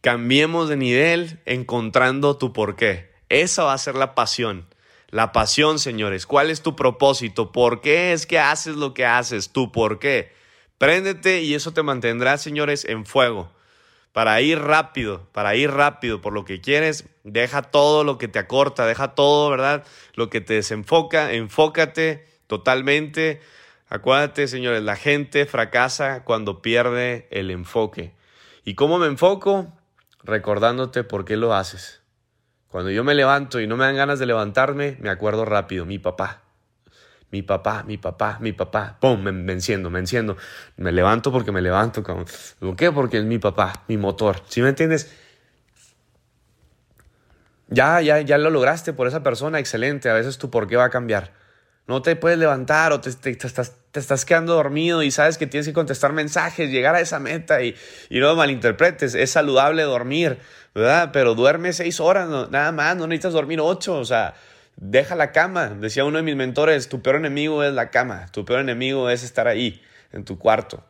cambiemos 0.02 0.68
de 0.68 0.76
nivel 0.76 1.40
encontrando 1.46 2.36
tu 2.36 2.52
porqué. 2.52 3.10
Esa 3.28 3.64
va 3.64 3.72
a 3.72 3.78
ser 3.78 3.96
la 3.96 4.14
pasión. 4.14 4.66
La 5.10 5.32
pasión, 5.32 5.78
señores. 5.78 6.26
¿Cuál 6.26 6.50
es 6.50 6.60
tu 6.60 6.76
propósito? 6.76 7.50
¿Por 7.50 7.80
qué 7.80 8.12
es 8.12 8.26
que 8.26 8.38
haces 8.38 8.76
lo 8.76 8.92
que 8.92 9.06
haces? 9.06 9.52
¿Tú 9.52 9.72
por 9.72 9.98
qué? 9.98 10.32
Préndete 10.76 11.40
y 11.40 11.54
eso 11.54 11.72
te 11.72 11.82
mantendrá, 11.82 12.36
señores, 12.36 12.84
en 12.84 13.06
fuego. 13.06 13.50
Para 14.12 14.40
ir 14.42 14.58
rápido, 14.58 15.26
para 15.32 15.54
ir 15.54 15.70
rápido 15.70 16.20
por 16.20 16.34
lo 16.34 16.44
que 16.44 16.60
quieres, 16.60 17.06
deja 17.24 17.62
todo 17.62 18.04
lo 18.04 18.18
que 18.18 18.28
te 18.28 18.38
acorta, 18.38 18.84
deja 18.84 19.14
todo, 19.14 19.48
¿verdad? 19.48 19.84
Lo 20.14 20.28
que 20.28 20.42
te 20.42 20.54
desenfoca, 20.54 21.32
enfócate 21.32 22.26
totalmente. 22.46 23.40
Acuérdate, 23.88 24.46
señores, 24.46 24.82
la 24.82 24.96
gente 24.96 25.46
fracasa 25.46 26.22
cuando 26.24 26.60
pierde 26.60 27.28
el 27.30 27.50
enfoque. 27.50 28.12
¿Y 28.62 28.74
cómo 28.74 28.98
me 28.98 29.06
enfoco? 29.06 29.72
Recordándote 30.22 31.02
por 31.02 31.24
qué 31.24 31.38
lo 31.38 31.54
haces. 31.54 32.02
Cuando 32.70 32.90
yo 32.90 33.02
me 33.02 33.14
levanto 33.14 33.60
y 33.60 33.66
no 33.66 33.76
me 33.76 33.84
dan 33.84 33.96
ganas 33.96 34.18
de 34.18 34.26
levantarme, 34.26 34.96
me 35.00 35.08
acuerdo 35.08 35.44
rápido, 35.44 35.86
mi 35.86 35.98
papá. 35.98 36.42
Mi 37.30 37.42
papá, 37.42 37.82
mi 37.86 37.98
papá, 37.98 38.38
mi 38.40 38.52
papá. 38.52 38.96
¡Pum! 39.00 39.22
Me, 39.22 39.52
enciendo, 39.52 39.90
me 39.90 39.98
enciendo. 39.98 40.36
Me 40.76 40.92
levanto 40.92 41.30
porque 41.30 41.52
me 41.52 41.60
levanto. 41.60 42.02
¿Por 42.02 42.76
qué? 42.76 42.90
Porque 42.90 43.18
es 43.18 43.24
mi 43.24 43.38
papá, 43.38 43.84
mi 43.88 43.96
motor. 43.96 44.42
¿Sí 44.48 44.62
me 44.62 44.70
entiendes? 44.70 45.12
Ya, 47.68 48.00
ya, 48.00 48.20
ya 48.22 48.38
lo 48.38 48.48
lograste 48.48 48.94
por 48.94 49.06
esa 49.06 49.22
persona, 49.22 49.58
excelente. 49.58 50.08
A 50.08 50.14
veces 50.14 50.38
tu 50.38 50.50
por 50.50 50.66
qué 50.66 50.76
va 50.76 50.84
a 50.84 50.90
cambiar. 50.90 51.32
No 51.88 52.02
te 52.02 52.16
puedes 52.16 52.38
levantar 52.38 52.92
o 52.92 53.00
te, 53.00 53.08
estás, 53.08 53.72
te 53.90 53.98
estás 53.98 54.24
quedando 54.26 54.54
dormido 54.54 55.02
y 55.02 55.10
sabes 55.10 55.38
que 55.38 55.46
tienes 55.46 55.66
que 55.66 55.72
contestar 55.72 56.12
mensajes, 56.12 56.70
llegar 56.70 56.94
a 56.94 57.00
esa 57.00 57.18
meta 57.18 57.62
y, 57.62 57.74
y 58.10 58.20
no 58.20 58.36
malinterpretes. 58.36 59.14
Es 59.14 59.30
saludable 59.30 59.82
dormir, 59.84 60.38
¿verdad? 60.74 61.10
Pero 61.14 61.34
duerme 61.34 61.72
seis 61.72 61.98
horas, 61.98 62.28
nada 62.50 62.72
más, 62.72 62.94
no 62.96 63.06
necesitas 63.06 63.32
dormir 63.32 63.60
ocho, 63.62 63.96
o 63.96 64.04
sea, 64.04 64.34
deja 64.76 65.16
la 65.16 65.32
cama. 65.32 65.70
Decía 65.70 66.04
uno 66.04 66.18
de 66.18 66.24
mis 66.24 66.36
mentores, 66.36 66.90
tu 66.90 67.00
peor 67.00 67.16
enemigo 67.16 67.64
es 67.64 67.72
la 67.72 67.90
cama, 67.90 68.26
tu 68.32 68.44
peor 68.44 68.60
enemigo 68.60 69.08
es 69.08 69.22
estar 69.22 69.48
ahí, 69.48 69.82
en 70.12 70.26
tu 70.26 70.38
cuarto. 70.38 70.84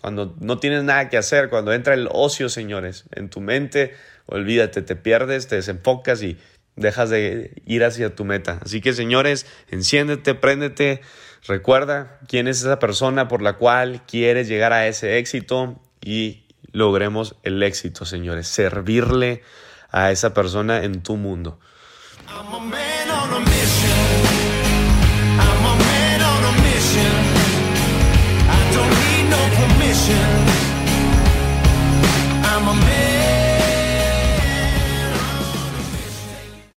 Cuando 0.00 0.34
no 0.40 0.58
tienes 0.58 0.82
nada 0.82 1.08
que 1.08 1.16
hacer, 1.16 1.48
cuando 1.48 1.72
entra 1.72 1.94
el 1.94 2.08
ocio, 2.10 2.48
señores, 2.48 3.04
en 3.12 3.30
tu 3.30 3.40
mente, 3.40 3.94
olvídate, 4.26 4.82
te 4.82 4.96
pierdes, 4.96 5.46
te 5.46 5.54
desenfocas 5.56 6.22
y 6.22 6.38
dejas 6.76 7.10
de 7.10 7.62
ir 7.66 7.84
hacia 7.84 8.14
tu 8.14 8.24
meta. 8.24 8.60
Así 8.64 8.80
que, 8.80 8.92
señores, 8.92 9.46
enciéndete, 9.70 10.34
préndete, 10.34 11.00
recuerda 11.46 12.18
quién 12.28 12.48
es 12.48 12.60
esa 12.60 12.78
persona 12.78 13.28
por 13.28 13.42
la 13.42 13.54
cual 13.54 14.02
quieres 14.06 14.48
llegar 14.48 14.72
a 14.72 14.86
ese 14.86 15.18
éxito 15.18 15.80
y 16.00 16.44
logremos 16.72 17.36
el 17.42 17.62
éxito, 17.62 18.04
señores. 18.04 18.48
Servirle 18.48 19.42
a 19.90 20.10
esa 20.10 20.34
persona 20.34 20.84
en 20.84 21.02
tu 21.02 21.16
mundo. 21.16 21.58